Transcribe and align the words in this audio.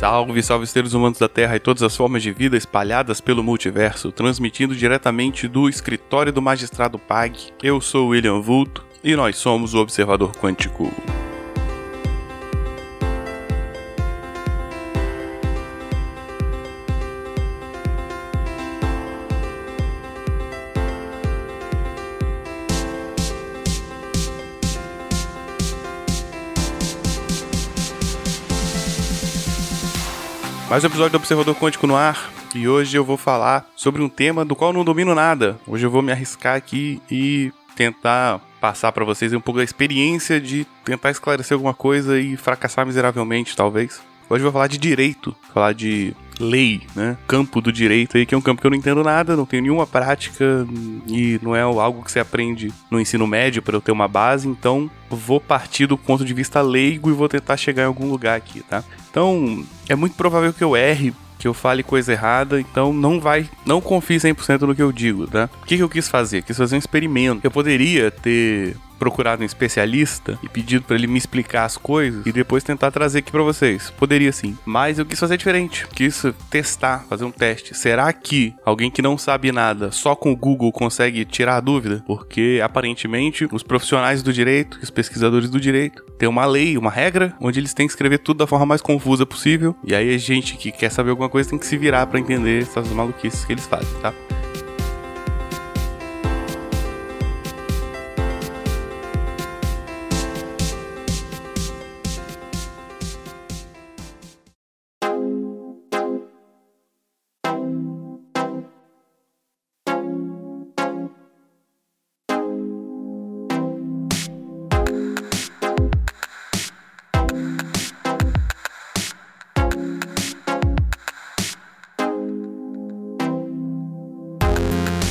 Salve, 0.00 0.42
salve 0.42 0.66
seres 0.66 0.94
humanos 0.94 1.18
da 1.18 1.28
Terra 1.28 1.56
e 1.56 1.60
todas 1.60 1.82
as 1.82 1.94
formas 1.94 2.22
de 2.22 2.32
vida 2.32 2.56
espalhadas 2.56 3.20
pelo 3.20 3.44
multiverso, 3.44 4.10
transmitindo 4.10 4.74
diretamente 4.74 5.46
do 5.46 5.68
escritório 5.68 6.32
do 6.32 6.40
magistrado 6.40 6.98
Pag. 6.98 7.38
Eu 7.62 7.82
sou 7.82 8.08
William 8.08 8.40
Vulto 8.40 8.82
e 9.04 9.14
nós 9.14 9.36
somos 9.36 9.74
o 9.74 9.78
Observador 9.78 10.32
Quântico. 10.32 10.90
Mais 30.70 30.84
um 30.84 30.86
episódio 30.86 31.10
do 31.10 31.16
Observador 31.16 31.56
Quântico 31.56 31.84
no 31.84 31.96
ar. 31.96 32.30
E 32.54 32.68
hoje 32.68 32.96
eu 32.96 33.04
vou 33.04 33.16
falar 33.16 33.68
sobre 33.74 34.02
um 34.02 34.08
tema 34.08 34.44
do 34.44 34.54
qual 34.54 34.72
não 34.72 34.84
domino 34.84 35.16
nada. 35.16 35.58
Hoje 35.66 35.84
eu 35.84 35.90
vou 35.90 36.00
me 36.00 36.12
arriscar 36.12 36.54
aqui 36.54 37.02
e 37.10 37.52
tentar 37.74 38.40
passar 38.60 38.92
para 38.92 39.04
vocês 39.04 39.32
um 39.32 39.40
pouco 39.40 39.58
da 39.58 39.64
experiência 39.64 40.40
de 40.40 40.64
tentar 40.84 41.10
esclarecer 41.10 41.56
alguma 41.56 41.74
coisa 41.74 42.20
e 42.20 42.36
fracassar 42.36 42.86
miseravelmente, 42.86 43.56
talvez. 43.56 44.00
Hoje 44.28 44.42
eu 44.42 44.44
vou 44.44 44.52
falar 44.52 44.68
de 44.68 44.78
direito, 44.78 45.34
falar 45.52 45.72
de 45.72 46.14
lei, 46.40 46.82
né? 46.94 47.16
Campo 47.26 47.60
do 47.60 47.72
direito 47.72 48.16
aí, 48.16 48.26
que 48.26 48.34
é 48.34 48.38
um 48.38 48.40
campo 48.40 48.60
que 48.60 48.66
eu 48.66 48.70
não 48.70 48.78
entendo 48.78 49.02
nada, 49.02 49.36
não 49.36 49.46
tenho 49.46 49.62
nenhuma 49.62 49.86
prática 49.86 50.66
e 51.06 51.38
não 51.42 51.54
é 51.54 51.60
algo 51.60 52.02
que 52.02 52.10
você 52.10 52.18
aprende 52.18 52.72
no 52.90 53.00
ensino 53.00 53.26
médio 53.26 53.62
para 53.62 53.76
eu 53.76 53.80
ter 53.80 53.92
uma 53.92 54.08
base, 54.08 54.48
então 54.48 54.90
vou 55.08 55.40
partir 55.40 55.86
do 55.86 55.98
ponto 55.98 56.24
de 56.24 56.34
vista 56.34 56.60
leigo 56.60 57.10
e 57.10 57.12
vou 57.12 57.28
tentar 57.28 57.56
chegar 57.56 57.82
em 57.82 57.86
algum 57.86 58.08
lugar 58.08 58.36
aqui, 58.36 58.60
tá? 58.62 58.82
Então, 59.10 59.64
é 59.88 59.94
muito 59.94 60.16
provável 60.16 60.52
que 60.52 60.62
eu 60.62 60.76
erre 60.76 61.12
que 61.40 61.48
eu 61.48 61.54
fale 61.54 61.82
coisa 61.82 62.12
errada, 62.12 62.60
então 62.60 62.92
não 62.92 63.18
vai, 63.18 63.48
não 63.64 63.80
confie 63.80 64.18
100% 64.18 64.60
no 64.60 64.74
que 64.74 64.82
eu 64.82 64.92
digo, 64.92 65.26
tá? 65.26 65.48
O 65.62 65.64
que, 65.64 65.78
que 65.78 65.82
eu 65.82 65.88
quis 65.88 66.06
fazer? 66.06 66.42
Quis 66.42 66.56
fazer 66.56 66.76
um 66.76 66.78
experimento. 66.78 67.40
Eu 67.42 67.50
poderia 67.50 68.10
ter 68.10 68.76
procurado 69.00 69.42
um 69.42 69.46
especialista 69.46 70.38
e 70.42 70.48
pedido 70.48 70.84
para 70.84 70.94
ele 70.94 71.06
me 71.06 71.18
explicar 71.18 71.64
as 71.64 71.78
coisas 71.78 72.24
e 72.26 72.30
depois 72.30 72.62
tentar 72.62 72.90
trazer 72.90 73.20
aqui 73.20 73.32
para 73.32 73.42
vocês. 73.42 73.90
Poderia 73.90 74.30
sim, 74.30 74.56
mas 74.64 74.98
eu 74.98 75.06
quis 75.06 75.18
fazer 75.18 75.38
diferente. 75.38 75.86
Quis 75.88 76.22
testar, 76.50 77.06
fazer 77.08 77.24
um 77.24 77.30
teste. 77.30 77.74
Será 77.74 78.12
que 78.12 78.54
alguém 78.64 78.90
que 78.90 79.00
não 79.00 79.16
sabe 79.16 79.50
nada 79.50 79.90
só 79.90 80.14
com 80.14 80.30
o 80.30 80.36
Google 80.36 80.70
consegue 80.70 81.24
tirar 81.24 81.56
a 81.56 81.60
dúvida? 81.60 82.04
Porque 82.06 82.60
aparentemente 82.62 83.48
os 83.50 83.62
profissionais 83.62 84.22
do 84.22 84.32
direito, 84.32 84.78
os 84.82 84.90
pesquisadores 84.90 85.48
do 85.48 85.58
direito, 85.58 86.04
têm 86.18 86.28
uma 86.28 86.44
lei, 86.44 86.76
uma 86.76 86.90
regra 86.90 87.34
onde 87.40 87.58
eles 87.58 87.72
têm 87.72 87.86
que 87.86 87.92
escrever 87.92 88.18
tudo 88.18 88.38
da 88.38 88.46
forma 88.46 88.66
mais 88.66 88.82
confusa 88.82 89.24
possível. 89.24 89.74
E 89.82 89.94
aí 89.94 90.14
a 90.14 90.18
gente 90.18 90.56
que 90.56 90.70
quer 90.70 90.90
saber 90.90 91.10
alguma 91.10 91.30
coisa 91.30 91.48
tem 91.48 91.58
que 91.58 91.66
se 91.66 91.78
virar 91.78 92.06
para 92.06 92.20
entender 92.20 92.62
essas 92.62 92.88
maluquices 92.88 93.44
que 93.44 93.52
eles 93.52 93.66
fazem, 93.66 93.98
tá? 94.00 94.12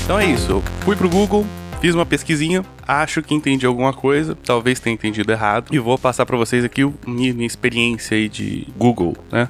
Então 0.10 0.20
é 0.20 0.26
isso. 0.26 0.64
Fui 0.80 0.96
pro 0.96 1.08
Google, 1.08 1.46
fiz 1.80 1.94
uma 1.94 2.04
pesquisinha, 2.04 2.66
acho 2.88 3.22
que 3.22 3.36
entendi 3.36 3.68
alguma 3.68 3.94
coisa, 3.94 4.36
talvez 4.44 4.80
tenha 4.80 4.96
entendido 4.96 5.32
errado, 5.32 5.68
e 5.72 5.78
vou 5.78 6.00
passar 6.00 6.26
para 6.26 6.36
vocês 6.36 6.66
aqui 6.66 6.82
minha, 7.06 7.32
minha 7.32 7.46
experiência 7.46 8.18
aí 8.18 8.28
de 8.28 8.68
Google, 8.76 9.16
né? 9.32 9.48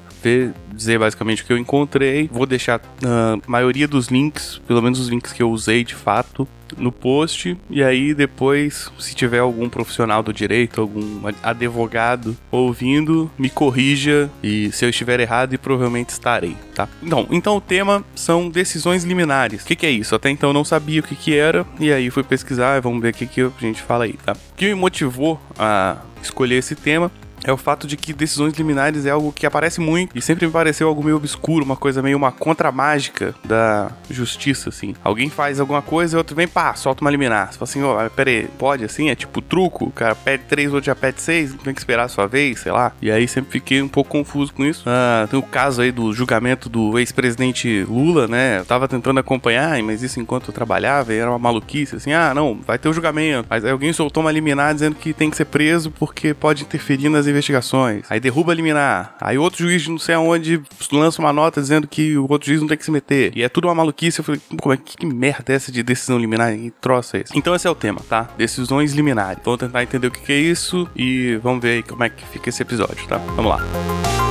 Dizer 0.80 0.98
basicamente 0.98 1.44
o 1.44 1.46
que 1.46 1.54
eu 1.54 1.58
encontrei. 1.58 2.30
Vou 2.32 2.46
deixar 2.46 2.82
a 3.04 3.36
uh, 3.36 3.42
maioria 3.46 3.88
dos 3.88 4.08
links, 4.08 4.60
pelo 4.68 4.82
menos 4.82 5.00
os 5.00 5.10
links 5.10 5.34
que 5.34 5.44
eu 5.44 5.52
usei 5.52 5.84
de 5.84 5.94
fato, 5.94 6.48
no 6.78 6.92
post 6.92 7.58
e 7.70 7.84
aí 7.84 8.14
depois, 8.14 8.92
se 9.00 9.16
tiver 9.16 9.40
algum 9.40 9.70
profissional 9.70 10.22
do 10.22 10.32
direito, 10.32 10.82
algum 10.82 11.22
advogado 11.42 12.38
ouvindo, 12.52 13.30
me 13.38 13.50
corrija 13.50 14.30
e 14.44 14.72
se 14.72 14.86
eu 14.86 14.90
estiver 14.90 15.20
errado, 15.20 15.54
e 15.54 15.58
provavelmente 15.58 16.10
estarei, 16.10 16.56
tá? 16.74 16.88
Então, 17.02 17.28
então 17.32 17.58
o 17.58 17.62
tema 17.62 18.04
são 18.16 18.50
decisões 18.50 19.04
liminares. 19.04 19.64
O 19.64 19.66
que, 19.66 19.76
que, 19.76 19.86
é 19.86 19.92
isso? 19.92 20.16
Até 20.16 20.30
então 20.30 20.52
eu 20.52 20.54
não 20.54 20.64
sabia 20.64 21.00
o 21.00 21.04
que, 21.04 21.16
que 21.16 21.36
era 21.36 21.66
e 21.80 21.92
aí 21.92 22.10
fui 22.10 22.24
pesquisar 22.24 22.80
vamos 22.82 23.02
ver 23.02 23.10
o 23.10 23.14
que, 23.14 23.26
que 23.26 23.42
a 23.42 23.52
gente 23.60 23.82
fala 23.82 24.06
aí, 24.06 24.14
tá? 24.14 24.34
O 24.34 24.56
que 24.56 24.68
me 24.68 24.76
motivou 24.76 25.40
a 25.58 25.98
escolher 26.22 26.56
esse 26.56 26.76
tema 26.76 27.12
é 27.44 27.52
o 27.52 27.58
fato 27.58 27.88
de 27.88 27.98
que 27.98 28.14
decisões 28.14 28.54
liminares 28.54 29.06
é 29.06 29.12
algo 29.12 29.32
que 29.32 29.46
aparece 29.46 29.80
muito 29.80 30.18
e 30.18 30.22
sempre 30.22 30.46
me 30.46 30.52
pareceu 30.52 30.88
algo 30.88 31.04
meio 31.04 31.18
obscuro, 31.18 31.64
uma 31.64 31.76
coisa 31.76 32.02
meio 32.02 32.18
uma 32.18 32.32
contra-mágica 32.32 33.34
da 33.44 33.92
justiça, 34.10 34.70
assim. 34.70 34.94
Alguém 35.04 35.30
faz 35.30 35.60
alguma 35.60 35.82
coisa 35.82 36.16
e 36.16 36.18
outro 36.18 36.36
vem, 36.36 36.48
pá, 36.48 36.74
solta 36.76 37.02
uma 37.02 37.12
liminar. 37.12 37.52
Você 37.52 37.58
fala 37.58 37.70
assim, 37.70 37.84
oh, 37.84 38.10
pera 38.12 38.30
aí, 38.30 38.48
pode 38.58 38.84
assim? 38.84 39.10
É 39.10 39.16
tipo 39.16 39.42
truco, 39.42 39.86
o 39.86 39.92
cara 39.92 40.16
pede 40.16 40.44
três, 40.48 40.74
outro 40.74 40.88
já 40.88 40.96
pede 40.96 41.22
seis, 41.22 41.54
tem 41.64 41.74
que 41.74 41.80
esperar 41.80 42.04
a 42.04 42.08
sua 42.08 42.28
vez, 42.28 42.60
sei 42.60 42.72
lá. 42.72 42.92
E 43.02 43.12
aí 43.12 43.28
sempre 43.28 43.52
fiquei 43.52 43.82
um 43.82 43.88
pouco 43.88 44.10
confuso 44.10 44.54
com 44.54 44.66
isso. 44.66 44.84
Ah, 44.86 45.28
tem 45.30 45.40
o 45.40 45.44
caso 45.44 45.82
aí 45.82 45.92
do 45.92 46.12
julgamento 46.14 46.68
do 46.70 46.98
ex-presidente 47.00 47.84
Lula, 47.84 48.28
né? 48.28 48.60
Eu 48.60 48.66
tava 48.66 48.88
tentando 48.88 49.20
acompanhar, 49.20 49.82
mas 49.84 50.04
isso 50.04 50.20
enquanto 50.20 50.50
eu 50.50 50.54
trabalhava, 50.54 51.14
era 51.14 51.30
uma 51.30 51.40
maluquice, 51.40 51.96
assim, 51.96 52.12
ah, 52.12 52.34
não, 52.34 52.60
vai 52.66 52.78
ter 52.78 52.90
o 52.90 52.94
julgamento. 52.94 53.48
Mas 53.50 53.64
aí 53.64 53.72
alguém 53.72 53.94
soltou 53.94 54.22
uma 54.22 54.32
liminar 54.32 54.74
dizendo 54.74 54.96
que 54.96 55.14
tem 55.14 55.30
que 55.30 55.38
ser 55.38 55.46
preso 55.46 55.92
porque 55.92 56.34
pode 56.34 56.64
interferir 56.64 57.10
nas 57.10 57.28
investigações. 57.30 58.06
Aí 58.10 58.20
derruba 58.20 58.52
a 58.52 58.56
liminar. 58.56 59.16
Aí 59.20 59.38
outro 59.38 59.64
juiz 59.64 59.88
não 59.88 59.98
sei 59.98 60.16
aonde 60.16 60.62
lança 60.92 61.22
uma 61.22 61.34
nota 61.34 61.62
dizendo 61.62 61.88
que 61.88 62.18
o 62.18 62.30
outro 62.30 62.48
juiz 62.48 62.62
não 62.62 62.68
tem 62.68 62.78
que 62.78 62.86
se 62.86 62.92
meter. 62.92 63.32
E 63.36 63.44
é 63.44 63.50
tudo 63.50 63.68
uma 63.68 63.76
maluquice. 63.76 64.20
Eu 64.20 64.26
falei, 64.26 64.42
como 64.60 64.74
é 64.74 64.78
que, 64.78 64.98
que 64.98 65.06
merda 65.06 65.54
é 65.54 65.56
essa 65.56 65.72
de 65.72 65.84
decisão 65.84 66.18
liminar? 66.18 66.54
Que 66.54 66.72
troço 66.82 67.18
é 67.18 67.22
esse? 67.22 67.38
Então 67.38 67.56
esse 67.56 67.68
é 67.68 67.70
o 67.70 67.76
tema, 67.76 68.02
tá? 68.08 68.30
Decisões 68.38 68.94
liminares. 68.94 69.42
Vamos 69.44 69.60
tentar 69.60 69.84
entender 69.84 70.08
o 70.08 70.12
que, 70.12 70.22
que 70.22 70.34
é 70.34 70.40
isso 70.40 70.90
e 70.96 71.40
vamos 71.44 71.62
ver 71.62 71.70
aí 71.70 71.84
como 71.84 72.04
é 72.04 72.10
que 72.10 72.26
fica 72.28 72.50
esse 72.50 72.62
episódio, 72.62 73.08
tá? 73.08 73.18
Vamos 73.18 73.52
lá. 73.52 73.60
Bom, 73.60 74.29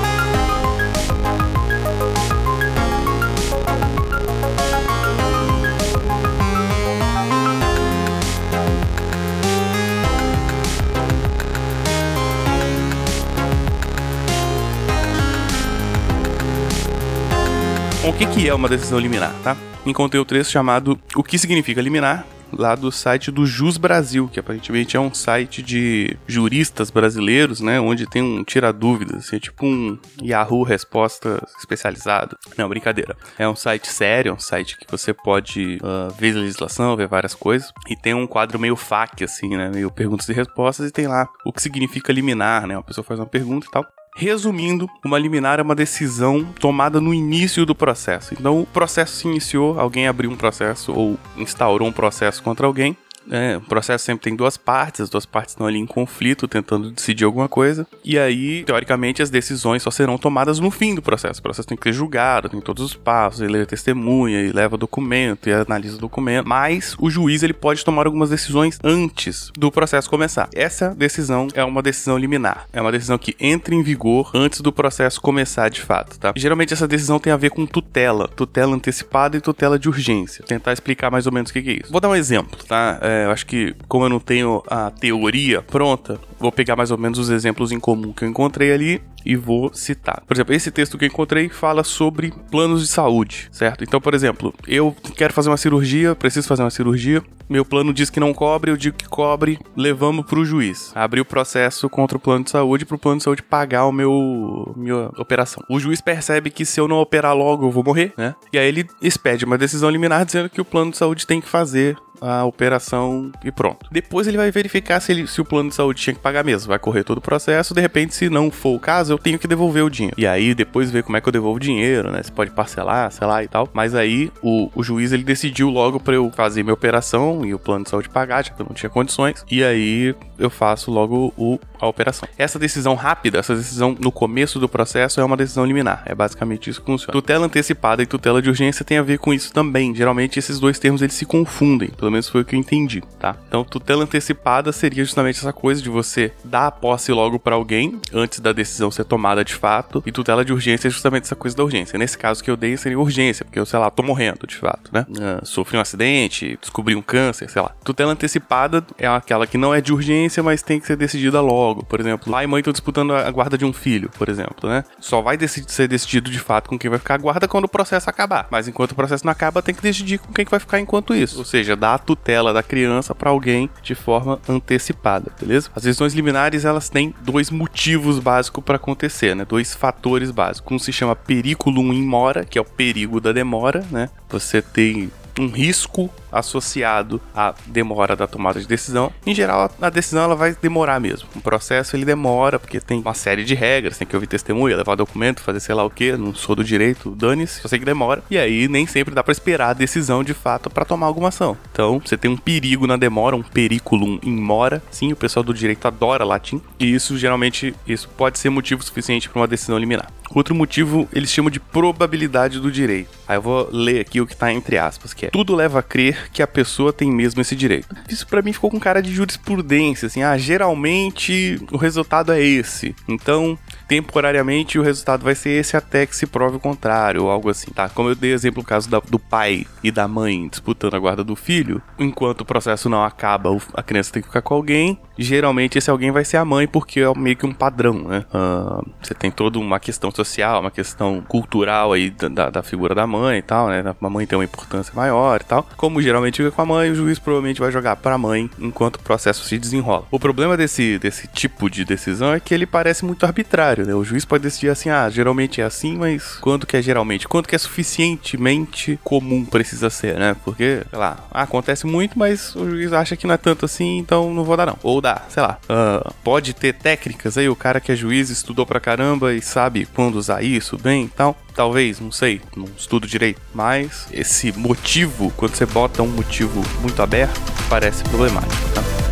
o 18.09 18.13
que, 18.15 18.27
que 18.27 18.49
é 18.49 18.55
uma 18.55 18.71
decisão 18.71 18.99
liminar, 18.99 19.35
tá? 19.45 19.55
Encontrei 19.85 20.19
o 20.19 20.25
trecho 20.25 20.51
chamado 20.51 20.99
O 21.15 21.23
que 21.23 21.39
significa 21.39 21.83
liminar, 21.83 22.27
lá 22.51 22.75
do 22.75 22.91
site 22.91 23.31
do 23.31 23.45
Jus 23.45 23.77
Brasil, 23.77 24.31
que 24.33 24.41
aparentemente 24.41 24.97
é 24.97 25.01
um 25.01 25.13
site 25.13 25.63
de 25.63 26.17
juristas 26.27 26.91
brasileiros, 26.91 27.61
né? 27.61 27.79
Onde 27.79 28.07
tem 28.07 28.23
um 28.23 28.43
tira 28.43 28.73
dúvidas, 28.73 29.27
assim, 29.27 29.37
é 29.37 29.39
tipo 29.39 29.67
um 29.67 29.99
Yahoo 30.23 30.63
resposta 30.63 31.47
especializado. 31.59 32.35
Não, 32.57 32.67
brincadeira. 32.67 33.15
É 33.39 33.47
um 33.47 33.55
site 33.55 33.89
sério, 33.89 34.31
é 34.31 34.33
um 34.33 34.39
site 34.39 34.79
que 34.79 34.91
você 34.91 35.13
pode 35.13 35.79
uh, 35.83 36.11
ver 36.19 36.33
legislação, 36.33 36.97
ver 36.97 37.09
várias 37.09 37.35
coisas. 37.35 37.71
E 37.91 37.95
tem 37.95 38.15
um 38.15 38.27
quadro 38.27 38.59
meio 38.59 38.75
FAQ, 38.75 39.25
assim, 39.25 39.55
né? 39.55 39.69
Meio 39.69 39.91
perguntas 39.91 40.27
e 40.31 40.33
respostas, 40.33 40.89
e 40.89 40.93
tem 40.93 41.07
lá 41.07 41.29
o 41.45 41.53
que 41.53 41.61
significa 41.61 42.11
liminar, 42.11 42.67
né? 42.67 42.75
Uma 42.75 42.83
pessoa 42.83 43.05
faz 43.05 43.21
uma 43.21 43.27
pergunta 43.27 43.67
e 43.67 43.71
tal. 43.71 43.87
Resumindo, 44.21 44.91
uma 45.05 45.17
liminar 45.17 45.61
é 45.61 45.63
uma 45.63 45.77
decisão 45.77 46.45
tomada 46.59 47.01
no 47.01 47.15
início 47.15 47.65
do 47.65 47.73
processo. 47.73 48.35
Então, 48.35 48.61
o 48.61 48.67
processo 48.67 49.15
se 49.15 49.29
iniciou, 49.29 49.79
alguém 49.79 50.09
abriu 50.09 50.29
um 50.29 50.35
processo 50.35 50.93
ou 50.93 51.17
instaurou 51.37 51.87
um 51.87 51.93
processo 51.93 52.43
contra 52.43 52.67
alguém, 52.67 52.97
é, 53.31 53.57
o 53.57 53.61
processo 53.61 54.05
sempre 54.05 54.25
tem 54.25 54.37
duas 54.37 54.57
partes, 54.57 55.03
as 55.03 55.11
duas 55.11 55.27
partes 55.27 55.53
estão 55.53 55.67
ali 55.67 55.79
em 55.79 55.87
conflito, 55.87 56.49
tentando 56.49 56.91
decidir 56.91 57.25
alguma 57.25 57.49
coisa. 57.49 57.87
E 58.05 58.19
aí, 58.19 58.65
teoricamente, 58.65 59.23
as 59.23 59.31
decisões 59.31 59.83
só 59.83 59.91
serão 59.91 60.19
tomadas 60.19 60.59
no 60.59 60.71
fim 60.71 60.95
do 60.95 61.03
processo. 61.03 61.41
O 61.41 61.43
processo 61.43 61.69
tem 61.69 61.77
que 61.77 61.85
ser 61.85 61.93
julgado, 61.93 62.49
tem 62.49 62.61
todos 62.61 62.83
os 62.83 62.95
passos, 62.95 63.41
ele 63.41 63.53
leva 63.53 63.67
testemunha, 63.67 64.39
ele 64.39 64.53
leva 64.53 64.77
documento, 64.77 65.49
e 65.49 65.53
analisa 65.53 65.97
o 65.97 66.01
documento. 66.01 66.47
Mas 66.47 66.97
o 66.99 67.11
juiz 67.11 67.43
ele 67.43 67.53
pode 67.53 67.85
tomar 67.85 68.07
algumas 68.07 68.31
decisões 68.31 68.79
antes 68.83 69.51
do 69.57 69.71
processo 69.71 70.09
começar. 70.09 70.49
Essa 70.55 70.95
decisão 70.95 71.49
é 71.55 71.65
uma 71.65 71.83
decisão 71.83 72.17
liminar. 72.17 72.67
É 72.73 72.81
uma 72.81 72.93
decisão 72.93 73.19
que 73.19 73.37
entra 73.41 73.75
em 73.75 73.83
vigor 73.83 74.31
antes 74.35 74.61
do 74.61 74.73
processo 74.73 75.21
começar 75.21 75.69
de 75.69 75.81
fato, 75.81 76.19
tá? 76.19 76.33
Geralmente 76.37 76.73
essa 76.73 76.89
decisão 76.89 77.19
tem 77.19 77.33
a 77.33 77.37
ver 77.37 77.51
com 77.51 77.67
tutela, 77.67 78.29
tutela 78.29 78.75
antecipada 78.75 79.37
e 79.37 79.41
tutela 79.41 79.79
de 79.79 79.89
urgência. 79.89 80.43
Vou 80.43 80.49
tentar 80.49 80.73
explicar 80.73 81.11
mais 81.11 81.27
ou 81.27 81.33
menos 81.33 81.51
o 81.51 81.53
que 81.53 81.59
é 81.59 81.73
isso. 81.73 81.91
Vou 81.91 82.01
dar 82.01 82.09
um 82.09 82.15
exemplo, 82.15 82.59
tá? 82.65 82.99
É, 83.03 83.18
eu 83.25 83.31
acho 83.31 83.47
que, 83.47 83.75
como 83.89 84.05
eu 84.05 84.09
não 84.09 84.21
tenho 84.21 84.63
a 84.67 84.91
teoria 84.91 85.63
pronta, 85.63 86.19
vou 86.39 86.53
pegar 86.53 86.77
mais 86.77 86.91
ou 86.91 86.99
menos 86.99 87.19
os 87.19 87.31
exemplos 87.31 87.73
em 87.73 87.81
comum 87.81 88.13
que 88.13 88.25
eu 88.25 88.29
encontrei 88.29 88.73
ali 88.73 89.03
e 89.25 89.37
vou 89.37 89.73
citar. 89.75 90.23
Por 90.27 90.35
exemplo, 90.35 90.55
esse 90.55 90.71
texto 90.71 90.97
que 90.97 91.05
eu 91.05 91.09
encontrei 91.09 91.49
fala 91.49 91.85
sobre 91.85 92.33
planos 92.51 92.81
de 92.81 92.89
saúde, 92.89 93.49
certo? 93.53 93.85
Então, 93.85 94.01
por 94.01 94.15
exemplo, 94.15 94.55
eu 94.67 94.95
quero 95.17 95.35
fazer 95.35 95.51
uma 95.51 95.57
cirurgia, 95.57 96.15
preciso 96.15 96.49
fazer 96.49 96.63
uma 96.63 96.71
cirurgia, 96.71 97.23
meu 97.49 97.65
plano 97.65 97.93
diz 97.93 98.11
que 98.11 98.21
não 98.21 98.35
cobre, 98.35 98.71
eu 98.71 98.77
digo 98.77 98.97
que 98.97 99.09
cobre, 99.09 99.59
levamos 99.77 100.27
pro 100.27 100.45
juiz. 100.45 100.93
Abrir 100.95 101.21
o 101.21 101.25
processo 101.25 101.89
contra 101.89 102.17
o 102.17 102.21
plano 102.21 102.45
de 102.45 102.51
saúde 102.51 102.85
pro 102.85 102.99
plano 102.99 103.19
de 103.19 103.25
saúde 103.25 103.43
pagar 103.43 103.87
o 103.87 103.93
meu 103.93 104.75
minha 104.77 105.11
operação. 105.19 105.63
O 105.69 105.81
juiz 105.81 106.01
percebe 106.01 106.51
que 106.51 106.65
se 106.65 106.81
eu 106.81 106.87
não 106.87 106.97
operar 106.97 107.35
logo 107.35 107.67
eu 107.67 107.71
vou 107.71 107.83
morrer, 107.83 108.13
né? 108.17 108.35
E 108.53 108.59
aí 108.59 108.67
ele 108.67 108.87
expede 109.01 109.45
uma 109.45 109.59
decisão 109.59 109.91
liminar 109.91 110.25
dizendo 110.25 110.51
que 110.51 110.61
o 110.61 110.65
plano 110.65 110.91
de 110.91 110.99
saúde 110.99 111.27
tem 111.27 111.41
que 111.41 111.49
fazer 111.49 111.97
a 112.21 112.45
operação 112.45 113.31
e 113.45 113.51
pronto. 113.51 113.87
Depois 113.91 114.27
ele 114.27 114.37
vai 114.37 114.51
verificar 114.51 115.01
se, 115.01 115.13
ele, 115.13 115.27
se 115.27 115.41
o 115.41 115.45
plano 115.45 115.69
de 115.71 115.75
saúde 115.75 116.01
tinha 116.01 116.15
que 116.15 116.21
pagar 116.21 116.45
mesmo. 116.45 116.69
Vai 116.69 116.79
correr 116.79 117.05
todo 117.05 117.19
o 117.19 117.21
processo. 117.21 117.75
De 117.75 117.81
repente, 117.81 118.15
se 118.15 118.29
não 118.29 118.51
for 118.51 118.75
o 118.75 118.81
caso, 118.81 119.13
eu 119.13 119.19
tenho 119.19 119.39
que 119.39 119.47
devolver 119.47 119.85
o 119.85 119.91
dinheiro. 119.91 120.15
E 120.19 120.27
aí 120.27 120.55
depois 120.55 120.91
ver 120.91 121.03
como 121.03 121.17
é 121.17 121.21
que 121.21 121.29
eu 121.29 121.33
devolvo 121.33 121.57
o 121.57 121.61
dinheiro, 121.61 122.11
né? 122.11 122.23
Se 122.23 122.33
pode 122.33 122.51
parcelar, 122.51 123.11
sei 123.13 123.27
lá 123.27 123.43
e 123.43 123.49
tal. 123.49 123.69
Mas 123.73 123.95
aí 123.95 124.31
o, 124.43 124.71
o 124.75 124.83
juiz 124.83 125.13
ele 125.13 125.25
decidiu 125.25 125.71
logo 125.71 126.01
para 126.01 126.15
eu 126.15 126.31
fazer 126.31 126.63
minha 126.63 126.75
operação 126.75 127.45
e 127.45 127.55
o 127.55 127.59
plano 127.59 127.85
de 127.85 127.91
saúde 127.91 128.09
pagar, 128.09 128.45
já 128.45 128.53
que 128.53 128.61
eu 128.61 128.67
não 128.67 128.75
tinha 128.75 128.91
condições. 128.91 129.45
E 129.51 129.63
aí 129.63 130.15
eu 130.39 130.51
faço 130.51 130.91
logo 130.91 131.33
o, 131.37 131.59
a 131.81 131.87
operação. 131.87 132.29
Essa 132.37 132.59
decisão 132.59 132.95
rápida, 132.95 133.39
essa 133.39 133.55
decisão 133.55 133.97
no 133.99 134.13
começo 134.13 134.59
do 134.59 134.69
processo 134.69 135.21
é 135.21 135.25
uma 135.25 135.37
decisão 135.37 135.65
liminar. 135.65 136.03
É 136.07 136.15
basicamente 136.15 136.71
isso 136.71 136.81
que 136.81 136.87
funciona. 136.87 137.13
Tutela 137.13 137.47
antecipada 137.47 138.03
e 138.03 138.07
tutela 138.07 138.41
de 138.41 138.49
urgência 138.49 138.85
tem 138.85 138.99
a 138.99 139.03
ver 139.03 139.19
com 139.19 139.33
isso 139.33 139.53
também. 139.53 139.95
Geralmente 139.95 140.39
esses 140.39 140.59
dois 140.59 140.79
termos 140.79 141.03
eles 141.03 141.15
se 141.15 141.27
confundem. 141.27 141.89
Pelo 142.09 142.15
menos 142.15 142.29
foi 142.31 142.41
o 142.41 142.45
que 142.45 142.57
eu 142.57 142.59
entendi, 142.59 143.03
tá? 143.21 143.37
Então, 143.49 143.63
tutela 143.63 144.03
antecipada 144.03 144.73
seria 144.73 145.05
justamente 145.05 145.39
essa 145.41 145.53
coisa 145.53 145.83
de 145.83 145.91
você 145.91 146.33
dar 146.43 146.69
a 146.69 146.71
posse 146.71 147.13
logo 147.13 147.39
para 147.39 147.55
alguém 147.55 148.01
antes 148.15 148.41
da 148.41 148.51
decisão 148.51 148.91
ser 148.91 149.05
tomada 149.05 149.45
de 149.45 149.55
fato. 149.55 150.03
E 150.07 150.11
tutela 150.11 150.43
de 150.43 150.51
urgência 150.51 150.89
é 150.89 150.91
justamente 150.91 151.25
essa 151.25 151.37
coisa 151.37 151.55
da 151.55 151.63
urgência. 151.63 151.99
Nesse 151.99 152.17
caso 152.17 152.43
que 152.43 152.51
eu 152.51 152.57
dei 152.57 152.79
seria 152.79 152.99
urgência, 152.99 153.45
porque 153.45 153.59
eu, 153.59 153.67
sei 153.67 153.79
lá, 153.79 153.91
tô 153.91 154.03
morrendo 154.03 154.47
de 154.47 154.57
fato, 154.57 154.91
né? 154.91 155.05
Uh, 155.11 155.45
sofri 155.45 155.77
um 155.77 155.83
acidente, 155.83 156.59
descobri 156.59 156.97
um 156.97 157.03
câncer, 157.03 157.51
sei 157.51 157.61
lá. 157.61 157.75
Tutela 157.85 158.13
antecipada 158.13 158.83
é 158.97 159.07
aquela 159.07 159.47
que 159.47 159.59
não 159.59 159.75
é 159.75 159.83
de 159.83 159.93
urgência, 159.93 160.43
mas 160.43 160.63
tem 160.63 160.81
que 160.81 160.87
ser 160.87 160.97
decidida 160.97 161.43
logo. 161.43 161.85
Por 161.85 162.01
exemplo, 162.01 162.33
pai 162.33 162.45
e 162.45 162.47
mãe 162.47 162.61
estão 162.61 162.73
disputando 162.73 163.13
a 163.13 163.31
guarda 163.31 163.59
de 163.59 163.67
um 163.67 163.73
filho, 163.75 164.09
por 164.17 164.31
exemplo, 164.31 164.67
né? 164.67 164.83
Só 164.99 165.21
vai 165.21 165.37
decidir, 165.37 165.71
ser 165.71 165.87
decidido 165.87 166.31
de 166.31 166.39
fato 166.39 166.71
com 166.71 166.79
quem 166.79 166.89
vai 166.89 166.99
ficar 166.99 167.17
a 167.17 167.19
guarda 167.19 167.47
quando 167.47 167.65
o 167.65 167.69
processo 167.69 168.09
acabar. 168.09 168.49
Mas 168.51 168.67
enquanto 168.67 168.93
o 168.93 168.95
processo 168.95 169.27
não 169.27 169.33
acaba, 169.33 169.61
tem 169.61 169.75
que 169.75 169.83
decidir 169.83 170.17
com 170.17 170.33
quem 170.33 170.47
que 170.47 170.51
vai 170.51 170.61
ficar 170.61 170.81
enquanto 170.81 171.15
isso. 171.15 171.37
Ou 171.39 171.45
seja, 171.45 171.77
dá 171.77 171.98
tutela 171.99 172.53
da 172.53 172.63
criança 172.63 173.15
para 173.15 173.31
alguém 173.31 173.69
de 173.83 173.95
forma 173.95 174.41
antecipada, 174.49 175.33
beleza? 175.39 175.71
As 175.75 175.83
decisões 175.83 176.15
liminares 176.15 176.65
elas 176.65 176.89
têm 176.89 177.15
dois 177.23 177.51
motivos 177.51 178.19
básicos 178.19 178.63
para 178.65 178.77
acontecer, 178.77 179.35
né? 179.35 179.45
Dois 179.45 179.75
fatores 179.75 180.31
básicos. 180.31 180.73
Um 180.73 180.79
se 180.79 180.93
chama 180.93 181.15
periculum 181.15 181.93
in 181.93 182.03
mora, 182.03 182.45
que 182.45 182.59
é 182.59 182.61
o 182.61 182.65
perigo 182.65 183.21
da 183.21 183.33
demora, 183.33 183.85
né? 183.91 184.11
Você 184.29 184.63
tem 184.63 185.11
um 185.39 185.49
risco 185.49 186.11
associado 186.31 187.21
à 187.35 187.55
demora 187.67 188.17
da 188.17 188.27
tomada 188.27 188.61
de 188.61 188.67
decisão. 188.67 189.13
Em 189.27 189.35
geral, 189.35 189.71
a 189.81 189.91
decisão 189.91 190.25
ela 190.25 190.37
vai 190.37 190.57
demorar 190.61 191.01
mesmo. 191.01 191.29
O 191.35 191.41
processo 191.41 191.97
ele 191.97 192.05
demora 192.05 192.59
porque 192.59 192.81
tem 192.81 193.01
uma 193.01 193.15
série 193.15 193.45
de 193.45 193.55
regras, 193.55 193.99
tem 193.99 194.07
que 194.07 194.17
ouvir 194.17 194.27
testemunha, 194.27 194.77
levar 194.77 194.95
documento, 194.95 195.43
fazer 195.43 195.61
sei 195.61 195.75
lá 195.75 195.85
o 195.85 195.91
que, 195.91 196.13
não 196.17 196.35
sou 196.35 196.55
do 196.55 196.65
direito, 196.65 197.11
dane-se, 197.11 197.61
só 197.61 197.69
sei 197.69 197.79
que 197.79 197.85
demora. 197.85 198.23
E 198.31 198.39
aí 198.39 198.69
nem 198.69 198.87
sempre 198.87 199.15
dá 199.15 199.23
para 199.23 199.33
esperar 199.33 199.71
a 199.71 199.75
decisão 199.75 200.23
de 200.23 200.35
fato 200.35 200.71
para 200.71 200.85
tomar 200.85 201.07
alguma 201.07 201.29
ação. 201.29 201.57
Então, 201.73 202.01
você 202.05 202.17
tem 202.17 202.31
um 202.31 202.37
perigo 202.37 202.87
na 202.87 202.97
demora, 202.97 203.37
um 203.37 203.43
periculum 203.43 204.19
in 204.23 204.37
mora. 204.37 204.83
Sim, 204.91 205.13
o 205.13 205.17
pessoal 205.17 205.43
do 205.43 205.55
direito 205.55 205.87
adora 205.87 206.25
latim, 206.25 206.61
e 206.79 206.95
isso 206.95 207.17
geralmente 207.17 207.75
isso 207.87 208.09
pode 208.17 208.39
ser 208.39 208.51
motivo 208.51 208.83
suficiente 208.83 209.29
para 209.29 209.41
uma 209.41 209.49
decisão 209.49 209.79
liminar. 209.79 210.11
Outro 210.35 210.55
motivo 210.55 211.09
eles 211.13 211.31
chamam 211.31 211.51
de 211.51 211.59
probabilidade 211.59 212.61
do 212.61 212.71
direito. 212.71 213.11
Aí 213.27 213.37
eu 213.37 213.43
vou 213.43 213.69
ler 213.73 214.01
aqui 214.01 214.21
o 214.21 214.27
que 214.27 214.37
tá 214.37 214.53
entre 214.53 214.77
aspas, 214.77 215.15
que 215.15 215.27
é 215.27 215.31
tudo 215.31 215.55
leva 215.55 215.79
a 215.79 215.83
crer 215.83 216.18
que 216.33 216.43
a 216.43 216.47
pessoa 216.47 216.93
tem 216.93 217.11
mesmo 217.11 217.41
esse 217.41 217.55
direito. 217.55 217.95
Isso 218.09 218.27
para 218.27 218.43
mim 218.43 218.53
ficou 218.53 218.71
com 218.71 218.79
cara 218.79 219.03
de 219.03 219.13
jurisprudência, 219.13 220.07
assim, 220.07 220.23
ah, 220.23 220.37
geralmente 220.37 221.61
o 221.71 221.77
resultado 221.77 222.33
é 222.33 222.41
esse. 222.41 222.95
Então, 223.07 223.59
temporariamente 223.89 224.79
o 224.79 224.83
resultado 224.83 225.25
vai 225.25 225.35
ser 225.35 225.51
esse 225.51 225.77
até 225.77 226.07
que 226.07 226.15
se 226.15 226.27
prove 226.27 226.59
o 226.59 226.61
contrário, 226.61 227.25
ou 227.25 227.31
algo 227.31 227.49
assim, 227.49 227.71
tá? 227.73 227.89
Como 227.89 228.11
eu 228.11 228.15
dei 228.15 228.33
exemplo 228.33 228.63
o 228.63 228.67
caso 228.67 228.89
da, 228.89 229.01
do 229.01 229.19
pai 229.19 229.67
e 229.83 229.91
da 229.91 230.07
mãe 230.07 230.47
disputando 230.47 230.95
a 230.95 230.99
guarda 230.99 231.25
do 231.25 231.35
filho, 231.35 231.83
enquanto 231.99 232.43
o 232.43 232.45
processo 232.45 232.89
não 232.89 233.03
acaba, 233.03 233.51
a 233.75 233.83
criança 233.83 234.13
tem 234.13 234.23
que 234.23 234.29
ficar 234.29 234.43
com 234.43 234.55
alguém, 234.55 234.99
geralmente 235.19 235.79
esse 235.79 235.91
alguém 235.91 236.11
vai 236.11 236.25
ser 236.25 236.37
a 236.37 236.45
mãe, 236.45 236.69
porque 236.69 237.01
é 237.01 237.19
meio 237.19 237.37
que 237.37 237.47
um 237.47 237.53
padrão, 237.53 237.95
né? 238.05 238.25
Uh, 238.33 238.87
você 239.03 239.15
tem 239.15 239.31
toda 239.31 239.59
uma 239.59 239.81
questão 239.81 240.11
social, 240.11 240.61
uma 240.61 240.71
questão 240.71 241.23
cultural 241.27 241.93
aí 241.93 242.11
da, 242.11 242.51
da, 242.51 242.63
figura 242.63 242.95
da 242.95 243.07
mãe 243.07 243.39
e 243.39 243.43
tal, 243.43 243.69
né? 243.69 243.83
A 244.01 244.11
mãe 244.11 244.27
tem 244.27 244.39
uma 244.39 244.45
importância 244.45 244.93
maior 244.95 245.41
e 245.41 245.45
tal. 245.45 245.67
Como 245.77 246.01
geralmente 246.03 246.37
fica 246.37 246.51
com 246.51 246.63
a 246.63 246.67
mãe, 246.67 246.91
o 246.91 246.95
juiz 246.95 247.19
provavelmente 247.19 247.61
vai 247.61 247.73
jogar 247.73 247.97
para 247.97 248.15
a 248.15 248.19
mãe 248.19 248.49
enquanto 248.59 248.97
o 248.97 249.03
processo 249.03 249.45
se 249.45 249.59
desenrola. 249.59 250.05
O 250.11 250.19
problema 250.19 250.57
desse, 250.57 250.99
desse 250.99 251.27
tipo 251.27 251.71
de 251.71 251.85
decisão 251.85 252.33
é 252.33 252.41
que 252.41 252.55
ele 252.55 252.67
parece 252.67 253.05
muito 253.05 253.25
arbitrário, 253.25 253.78
né? 253.85 253.95
O 253.95 254.05
juiz 254.05 254.25
pode 254.25 254.43
decidir 254.43 254.71
assim, 254.71 254.91
ah, 254.91 255.09
geralmente 255.09 255.61
é 255.61 255.65
assim, 255.65 255.97
mas 255.97 256.37
quanto 256.41 256.67
que 256.67 256.77
é 256.77 256.83
geralmente? 256.83 257.29
Quanto 257.29 257.49
que 257.49 257.55
é 257.55 257.59
suficientemente 257.59 258.99
comum 259.03 259.45
precisa 259.45 259.91
ser, 259.91 260.19
né? 260.19 260.37
Porque, 260.45 260.83
sei 260.89 260.99
lá, 260.99 261.27
acontece 261.31 261.87
muito, 261.87 262.19
mas 262.19 262.55
o 262.55 262.69
juiz 262.71 262.93
acha 262.93 263.17
que 263.17 263.27
não 263.27 263.35
é 263.35 263.39
tanto 263.39 263.65
assim, 263.65 263.99
então 263.99 264.33
não 264.33 264.45
vou 264.45 264.57
dar 264.57 264.67
não. 264.67 264.79
Ou 264.83 265.01
dá, 265.01 265.23
sei 265.29 265.43
lá. 265.43 265.59
Uh, 265.65 266.15
pode 266.23 266.55
ter 266.55 266.75
técnicas 266.75 267.39
aí, 267.39 267.49
o 267.49 267.57
cara 267.57 267.81
que 267.81 267.93
é 267.93 267.97
juiz 267.97 268.31
estudou 268.31 268.67
pra 268.67 268.81
caramba 268.81 269.35
e 269.35 269.43
sabe 269.43 269.87
quando 269.95 270.17
usar 270.17 270.43
isso 270.43 270.77
bem 270.77 271.05
e 271.05 271.09
tal. 271.09 271.37
Talvez, 271.55 271.99
não 271.99 272.13
sei, 272.13 272.41
não 272.57 272.67
estudo 272.77 273.07
direito. 273.07 273.41
Mas 273.53 274.07
esse 274.13 274.53
motivo, 274.53 275.33
quando 275.37 275.57
você 275.57 275.67
bota 275.67 276.03
um 276.03 276.09
motivo 276.09 276.63
muito 276.81 277.03
aberto, 277.03 277.41
parece 277.69 278.05
problemático, 278.05 278.55
tá? 278.75 279.08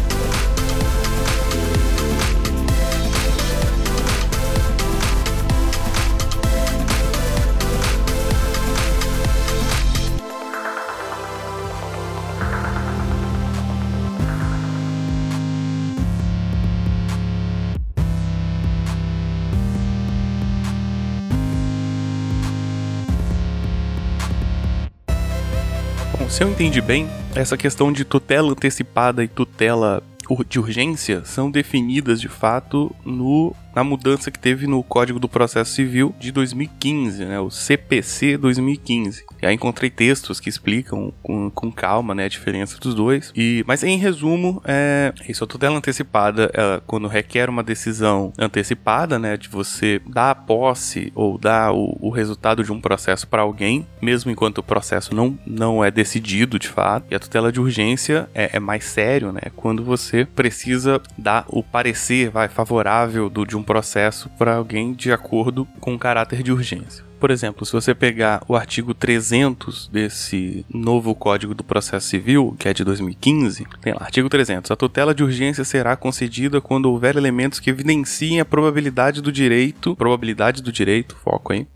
Se 26.29 26.43
eu 26.43 26.49
entendi 26.51 26.81
bem, 26.81 27.09
essa 27.35 27.57
questão 27.57 27.93
de 27.93 28.05
tutela 28.05 28.51
antecipada 28.51 29.23
e 29.23 29.29
tutela 29.29 30.03
de 30.49 30.59
urgência 30.59 31.25
são 31.25 31.51
definidas 31.51 32.21
de 32.21 32.29
fato 32.29 32.95
no 33.05 33.55
na 33.77 33.85
mudança 33.85 34.31
que 34.31 34.39
teve 34.39 34.67
no 34.67 34.83
Código 34.83 35.21
do 35.21 35.29
Processo 35.29 35.73
Civil 35.73 36.15
de 36.19 36.33
2015, 36.33 37.27
né, 37.27 37.39
o 37.39 37.51
CPC 37.51 38.39
2015. 38.39 39.27
E 39.43 39.47
aí 39.47 39.55
encontrei 39.55 39.91
textos 39.91 40.41
que 40.41 40.49
explicam 40.49 41.13
com, 41.23 41.51
com 41.51 41.71
calma 41.71 42.15
né, 42.15 42.25
a 42.25 42.29
diferença 42.29 42.79
dos 42.79 42.95
dois. 42.95 43.31
E, 43.37 43.63
mas 43.67 43.85
em 43.85 43.99
resumo, 43.99 44.63
é, 44.65 45.13
isso 45.29 45.45
a 45.45 45.47
tutela 45.47 45.77
antecipada 45.77 46.51
é 46.55 46.81
quando 46.87 47.07
requer 47.07 47.51
uma 47.51 47.63
decisão 47.63 48.33
antecipada, 48.39 49.19
né, 49.19 49.37
de 49.37 49.51
você 49.51 50.01
dar 50.09 50.31
a 50.31 50.35
posse 50.35 51.13
ou 51.15 51.37
dar 51.37 51.75
o, 51.75 51.99
o 52.01 52.09
resultado 52.09 52.65
de 52.65 52.73
um 52.73 52.81
processo 52.81 53.29
para 53.29 53.43
alguém, 53.43 53.87
mesmo 54.01 54.31
enquanto 54.31 54.59
o 54.59 54.63
processo 54.63 55.15
não, 55.15 55.39
não 55.47 55.85
é 55.85 55.91
decidido 55.91 56.59
de 56.59 56.69
fato. 56.69 57.09
E 57.11 57.15
a 57.15 57.19
tutela 57.19 57.53
de 57.53 57.61
urgência 57.61 58.27
é, 58.35 58.57
é 58.57 58.59
mais 58.59 58.85
sério, 58.85 59.33
né, 59.33 59.43
quando 59.55 59.85
você 59.85 60.25
precisa 60.25 60.99
dar 61.19 61.45
o 61.49 61.63
parecer 61.63 62.31
vai, 62.31 62.49
favorável 62.49 63.29
do, 63.29 63.45
de 63.45 63.55
um 63.55 63.66
processo 63.67 64.31
para 64.39 64.55
alguém 64.55 64.95
de 64.95 65.13
acordo 65.13 65.67
com 65.81 65.99
caráter 65.99 66.43
de 66.43 66.53
urgência. 66.53 67.05
Por 67.19 67.31
exemplo, 67.31 67.65
se 67.65 67.73
você 67.73 67.95
pegar 67.95 68.43
o 68.47 68.55
artigo 68.55 68.93
300 68.93 69.89
desse 69.89 70.67
novo 70.73 71.15
Código 71.15 71.55
do 71.55 71.65
Processo 71.65 72.09
Civil, 72.09 72.55
que 72.59 72.69
é 72.69 72.75
de 72.75 72.85
2015, 72.85 73.67
tem 73.81 73.95
lá, 73.95 74.01
artigo 74.03 74.29
300. 74.29 74.71
A 74.71 74.77
tutela 74.77 75.15
de 75.15 75.25
urgência 75.25 75.65
será 75.65 75.97
concedida 75.97 76.61
quando 76.61 76.91
houver 76.91 77.17
elementos 77.17 77.59
que 77.59 77.71
evidenciem 77.71 78.39
a 78.39 78.45
probabilidade 78.45 79.23
do 79.23 79.33
direito, 79.33 79.97
probabilidade 79.97 80.63
do 80.63 80.71
direito, 80.71 81.17
foco 81.17 81.55
aí, 81.55 81.67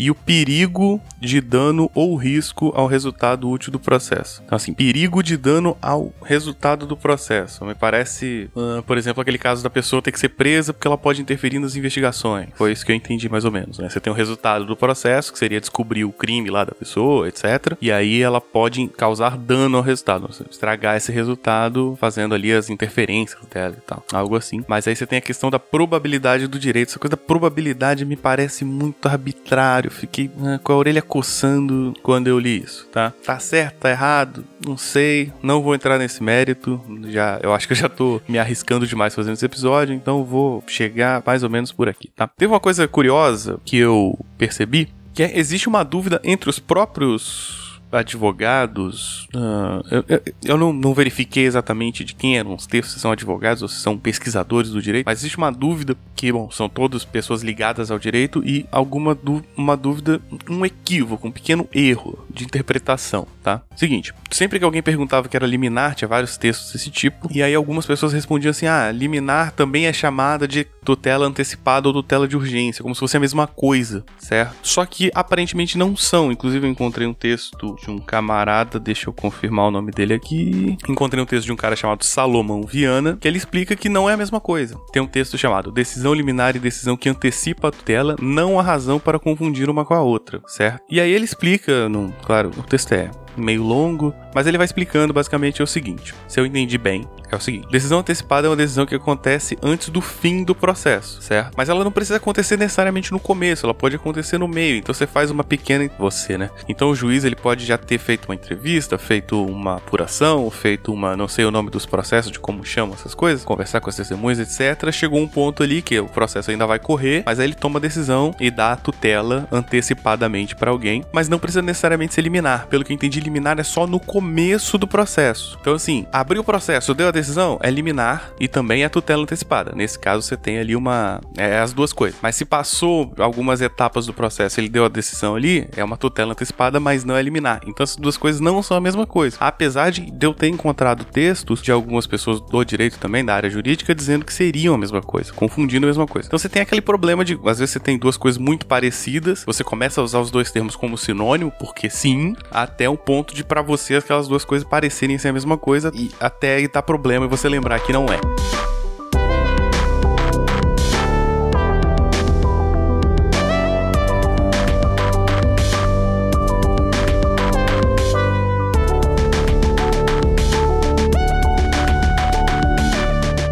e 0.00 0.10
o 0.10 0.14
perigo 0.14 0.98
de 1.20 1.42
dano 1.42 1.90
ou 1.94 2.16
risco 2.16 2.72
ao 2.74 2.86
resultado 2.86 3.46
útil 3.50 3.70
do 3.70 3.78
processo. 3.78 4.42
Então, 4.46 4.56
assim, 4.56 4.72
perigo 4.72 5.22
de 5.22 5.36
dano 5.36 5.76
ao 5.82 6.10
resultado 6.24 6.86
do 6.86 6.96
processo. 6.96 7.66
Me 7.66 7.74
parece, 7.74 8.48
uh, 8.56 8.82
por 8.82 8.96
exemplo, 8.96 9.20
aquele 9.20 9.36
caso 9.36 9.62
da 9.62 9.68
pessoa 9.68 10.00
ter 10.00 10.10
que 10.10 10.18
ser 10.18 10.30
presa 10.30 10.72
porque 10.72 10.88
ela 10.88 10.96
pode 10.96 11.20
interferir 11.20 11.58
nas 11.58 11.76
investigações. 11.76 12.48
Foi 12.54 12.72
isso 12.72 12.86
que 12.86 12.92
eu 12.92 12.96
entendi 12.96 13.28
mais 13.28 13.44
ou 13.44 13.50
menos. 13.50 13.78
Né? 13.78 13.90
Você 13.90 14.00
tem 14.00 14.10
o 14.10 14.16
resultado 14.16 14.64
do 14.64 14.74
processo, 14.74 15.34
que 15.34 15.38
seria 15.38 15.60
descobrir 15.60 16.06
o 16.06 16.12
crime 16.12 16.48
lá 16.48 16.64
da 16.64 16.72
pessoa, 16.72 17.28
etc. 17.28 17.76
E 17.78 17.92
aí 17.92 18.22
ela 18.22 18.40
pode 18.40 18.88
causar 18.88 19.36
dano 19.36 19.76
ao 19.76 19.82
resultado, 19.82 20.30
estragar 20.50 20.96
esse 20.96 21.12
resultado 21.12 21.94
fazendo 22.00 22.34
ali 22.34 22.54
as 22.54 22.70
interferências 22.70 23.44
dela 23.52 23.74
e 23.76 23.82
tal. 23.82 24.02
Algo 24.14 24.34
assim. 24.34 24.64
Mas 24.66 24.88
aí 24.88 24.96
você 24.96 25.06
tem 25.06 25.18
a 25.18 25.22
questão 25.22 25.50
da 25.50 25.58
probabilidade 25.58 26.46
do 26.46 26.58
direito. 26.58 26.88
Essa 26.88 26.98
coisa 26.98 27.10
da 27.10 27.22
probabilidade 27.22 28.06
me 28.06 28.16
parece 28.16 28.64
muito 28.64 29.06
arbitrário. 29.06 29.89
Fiquei 29.90 30.30
né, 30.36 30.58
com 30.62 30.72
a 30.72 30.76
orelha 30.76 31.02
coçando 31.02 31.94
quando 32.02 32.28
eu 32.28 32.38
li 32.38 32.62
isso, 32.62 32.86
tá? 32.92 33.12
Tá 33.24 33.38
certo, 33.38 33.76
tá 33.80 33.90
errado? 33.90 34.44
Não 34.64 34.76
sei. 34.76 35.32
Não 35.42 35.62
vou 35.62 35.74
entrar 35.74 35.98
nesse 35.98 36.22
mérito. 36.22 36.80
Já, 37.08 37.38
eu 37.42 37.52
acho 37.52 37.66
que 37.66 37.72
eu 37.72 37.76
já 37.76 37.88
tô 37.88 38.20
me 38.28 38.38
arriscando 38.38 38.86
demais 38.86 39.14
fazendo 39.14 39.34
esse 39.34 39.44
episódio, 39.44 39.94
então 39.94 40.24
vou 40.24 40.62
chegar 40.66 41.22
mais 41.24 41.42
ou 41.42 41.50
menos 41.50 41.72
por 41.72 41.88
aqui, 41.88 42.08
tá? 42.08 42.28
Teve 42.28 42.52
uma 42.52 42.60
coisa 42.60 42.86
curiosa 42.88 43.60
que 43.64 43.76
eu 43.76 44.18
percebi, 44.38 44.88
que 45.12 45.22
é, 45.22 45.38
existe 45.38 45.68
uma 45.68 45.82
dúvida 45.82 46.20
entre 46.24 46.48
os 46.48 46.58
próprios 46.58 47.69
advogados. 47.92 49.28
Uh, 49.34 49.82
eu, 49.90 50.04
eu, 50.08 50.22
eu 50.44 50.58
não, 50.58 50.72
não, 50.72 50.94
verifiquei 50.94 51.44
exatamente 51.44 52.04
de 52.04 52.14
quem 52.14 52.38
eram 52.38 52.54
os 52.54 52.66
textos, 52.66 52.94
se 52.94 53.00
são 53.00 53.12
advogados 53.12 53.62
ou 53.62 53.68
se 53.68 53.80
são 53.80 53.98
pesquisadores 53.98 54.70
do 54.70 54.82
direito, 54.82 55.06
mas 55.06 55.20
existe 55.20 55.38
uma 55.38 55.50
dúvida 55.50 55.96
que, 56.14 56.32
bom, 56.32 56.50
são 56.50 56.68
todas 56.68 57.04
pessoas 57.04 57.42
ligadas 57.42 57.90
ao 57.90 57.98
direito 57.98 58.42
e 58.44 58.66
alguma 58.70 59.18
uma 59.56 59.76
dúvida, 59.76 60.20
um 60.48 60.64
equívoco, 60.64 61.28
um 61.28 61.30
pequeno 61.30 61.68
erro 61.72 62.18
de 62.28 62.44
interpretação, 62.44 63.26
tá? 63.42 63.62
Seguinte, 63.74 64.12
sempre 64.30 64.58
que 64.58 64.64
alguém 64.64 64.82
perguntava 64.82 65.28
que 65.28 65.36
era 65.36 65.46
liminar, 65.46 65.94
tinha 65.94 66.08
vários 66.08 66.36
textos 66.36 66.72
desse 66.72 66.90
tipo, 66.90 67.28
e 67.30 67.42
aí 67.42 67.54
algumas 67.54 67.86
pessoas 67.86 68.12
respondiam 68.12 68.50
assim: 68.50 68.66
ah, 68.66 68.90
liminar 68.92 69.52
também 69.52 69.86
é 69.86 69.92
chamada 69.92 70.46
de 70.46 70.64
tutela 70.84 71.26
antecipada 71.26 71.88
ou 71.88 71.94
tutela 71.94 72.28
de 72.28 72.36
urgência, 72.36 72.82
como 72.82 72.94
se 72.94 73.00
fosse 73.00 73.16
a 73.16 73.20
mesma 73.20 73.46
coisa, 73.46 74.04
certo? 74.18 74.56
Só 74.62 74.84
que 74.84 75.10
aparentemente 75.14 75.78
não 75.78 75.96
são. 75.96 76.30
Inclusive, 76.30 76.66
eu 76.66 76.70
encontrei 76.70 77.06
um 77.06 77.14
texto 77.14 77.76
de 77.80 77.90
um 77.90 77.98
camarada, 77.98 78.78
deixa 78.78 79.08
eu 79.08 79.12
confirmar 79.12 79.66
o 79.66 79.70
nome 79.70 79.90
dele 79.90 80.14
aqui. 80.14 80.76
Encontrei 80.88 81.22
um 81.22 81.26
texto 81.26 81.46
de 81.46 81.52
um 81.52 81.56
cara 81.56 81.76
chamado 81.76 82.04
Salomão 82.04 82.62
Viana, 82.62 83.16
que 83.20 83.26
ele 83.26 83.38
explica 83.38 83.76
que 83.76 83.88
não 83.88 84.08
é 84.08 84.14
a 84.14 84.16
mesma 84.16 84.40
coisa. 84.40 84.76
Tem 84.92 85.02
um 85.02 85.06
texto 85.06 85.38
chamado 85.38 85.72
Decisão 85.72 86.14
liminar 86.14 86.56
e 86.56 86.58
decisão 86.58 86.96
que 86.96 87.08
antecipa 87.08 87.68
a 87.68 87.70
tutela, 87.70 88.16
não 88.20 88.58
há 88.58 88.62
razão 88.62 88.98
para 88.98 89.18
confundir 89.18 89.68
uma 89.68 89.84
com 89.84 89.94
a 89.94 90.02
outra, 90.02 90.40
certo? 90.46 90.82
E 90.90 91.00
aí 91.00 91.10
ele 91.10 91.24
explica, 91.24 91.88
no, 91.88 92.12
claro, 92.22 92.50
o 92.56 92.62
texto 92.62 92.92
é 92.92 93.10
meio 93.36 93.62
longo, 93.62 94.14
mas 94.34 94.46
ele 94.46 94.58
vai 94.58 94.64
explicando 94.64 95.12
basicamente 95.12 95.62
o 95.62 95.66
seguinte: 95.66 96.14
se 96.26 96.40
eu 96.40 96.46
entendi 96.46 96.78
bem, 96.78 97.06
é 97.30 97.36
o 97.36 97.40
seguinte: 97.40 97.68
decisão 97.70 98.00
antecipada 98.00 98.46
é 98.46 98.50
uma 98.50 98.56
decisão 98.56 98.86
que 98.86 98.94
acontece 98.94 99.56
antes 99.62 99.88
do 99.88 100.00
fim 100.00 100.44
do 100.44 100.54
processo, 100.54 101.22
certo? 101.22 101.52
Mas 101.56 101.68
ela 101.68 101.84
não 101.84 101.92
precisa 101.92 102.16
acontecer 102.16 102.56
necessariamente 102.56 103.12
no 103.12 103.20
começo, 103.20 103.66
ela 103.66 103.74
pode 103.74 103.96
acontecer 103.96 104.38
no 104.38 104.48
meio. 104.48 104.76
Então 104.76 104.94
você 104.94 105.06
faz 105.06 105.30
uma 105.30 105.44
pequena 105.44 105.88
você, 105.98 106.36
né? 106.36 106.50
Então 106.68 106.90
o 106.90 106.94
juiz 106.94 107.24
ele 107.24 107.36
pode 107.36 107.64
já 107.64 107.78
ter 107.78 107.98
feito 107.98 108.26
uma 108.26 108.34
entrevista, 108.34 108.98
feito 108.98 109.44
uma 109.44 109.76
apuração, 109.76 110.50
feito 110.50 110.92
uma, 110.92 111.16
não 111.16 111.28
sei 111.28 111.44
o 111.44 111.50
nome 111.50 111.70
dos 111.70 111.86
processos, 111.86 112.30
de 112.30 112.38
como 112.38 112.64
chamam 112.64 112.94
essas 112.94 113.14
coisas, 113.14 113.44
conversar 113.44 113.80
com 113.80 113.88
as 113.88 113.96
testemunhas, 113.96 114.38
etc. 114.38 114.90
Chegou 114.92 115.20
um 115.20 115.28
ponto 115.28 115.62
ali 115.62 115.82
que 115.82 115.98
o 115.98 116.06
processo 116.06 116.50
ainda 116.50 116.66
vai 116.66 116.78
correr, 116.78 117.22
mas 117.24 117.38
aí 117.38 117.46
ele 117.46 117.54
toma 117.54 117.78
a 117.78 117.82
decisão 117.82 118.34
e 118.40 118.50
dá 118.50 118.72
a 118.72 118.76
tutela 118.76 119.46
antecipadamente 119.52 120.56
para 120.56 120.70
alguém, 120.70 121.04
mas 121.12 121.28
não 121.28 121.38
precisa 121.38 121.62
necessariamente 121.62 122.14
se 122.14 122.20
eliminar. 122.20 122.66
Pelo 122.66 122.84
que 122.84 122.92
eu 122.92 122.94
entendi, 122.94 123.19
liminar 123.20 123.58
é 123.58 123.62
só 123.62 123.86
no 123.86 124.00
começo 124.00 124.76
do 124.78 124.86
processo. 124.86 125.56
Então 125.60 125.74
assim, 125.74 126.06
abriu 126.12 126.42
o 126.42 126.44
processo, 126.44 126.94
deu 126.94 127.08
a 127.08 127.10
decisão, 127.10 127.58
é 127.62 127.70
liminar 127.70 128.32
e 128.38 128.48
também 128.48 128.84
é 128.84 128.88
tutela 128.88 129.22
antecipada. 129.22 129.72
Nesse 129.74 129.98
caso, 129.98 130.22
você 130.22 130.36
tem 130.36 130.58
ali 130.58 130.74
uma. 130.74 131.20
É 131.36 131.58
as 131.58 131.72
duas 131.72 131.92
coisas. 131.92 132.18
Mas 132.22 132.36
se 132.36 132.44
passou 132.44 133.12
algumas 133.18 133.60
etapas 133.60 134.06
do 134.06 134.14
processo, 134.14 134.60
ele 134.60 134.68
deu 134.68 134.84
a 134.84 134.88
decisão 134.88 135.34
ali, 135.34 135.68
é 135.76 135.84
uma 135.84 135.96
tutela 135.96 136.32
antecipada, 136.32 136.80
mas 136.80 137.04
não 137.04 137.16
é 137.16 137.22
liminar. 137.22 137.60
Então 137.66 137.84
essas 137.84 137.96
duas 137.96 138.16
coisas 138.16 138.40
não 138.40 138.62
são 138.62 138.76
a 138.76 138.80
mesma 138.80 139.06
coisa. 139.06 139.36
Apesar 139.40 139.90
de 139.90 140.12
eu 140.20 140.34
ter 140.34 140.48
encontrado 140.48 141.04
textos 141.04 141.62
de 141.62 141.70
algumas 141.70 142.06
pessoas 142.06 142.40
do 142.40 142.64
direito 142.64 142.98
também, 142.98 143.24
da 143.24 143.34
área 143.34 143.50
jurídica, 143.50 143.94
dizendo 143.94 144.24
que 144.24 144.32
seriam 144.32 144.74
a 144.74 144.78
mesma 144.78 145.00
coisa, 145.00 145.32
confundindo 145.32 145.86
a 145.86 145.88
mesma 145.88 146.06
coisa. 146.06 146.26
Então 146.26 146.38
você 146.38 146.48
tem 146.48 146.62
aquele 146.62 146.80
problema 146.80 147.24
de, 147.24 147.38
às 147.44 147.58
vezes, 147.58 147.72
você 147.72 147.80
tem 147.80 147.98
duas 147.98 148.16
coisas 148.16 148.38
muito 148.38 148.66
parecidas, 148.66 149.44
você 149.44 149.62
começa 149.62 150.00
a 150.00 150.04
usar 150.04 150.20
os 150.20 150.30
dois 150.30 150.50
termos 150.50 150.76
como 150.76 150.96
sinônimo, 150.96 151.52
porque 151.58 151.88
sim, 151.90 152.34
até 152.50 152.88
um 152.88 152.96
ponto 152.96 153.09
de 153.34 153.42
para 153.42 153.62
você 153.62 153.96
aquelas 153.96 154.28
duas 154.28 154.44
coisas 154.44 154.66
parecerem 154.66 155.18
ser 155.18 155.28
a 155.28 155.32
mesma 155.32 155.58
coisa 155.58 155.90
e 155.94 156.10
até 156.20 156.56
aí 156.56 156.68
tá 156.68 156.80
problema 156.80 157.10
problema 157.10 157.26
e 157.26 157.28
você 157.28 157.48
lembrar 157.48 157.80
que 157.80 157.92
não 157.92 158.06
é. 158.06 158.20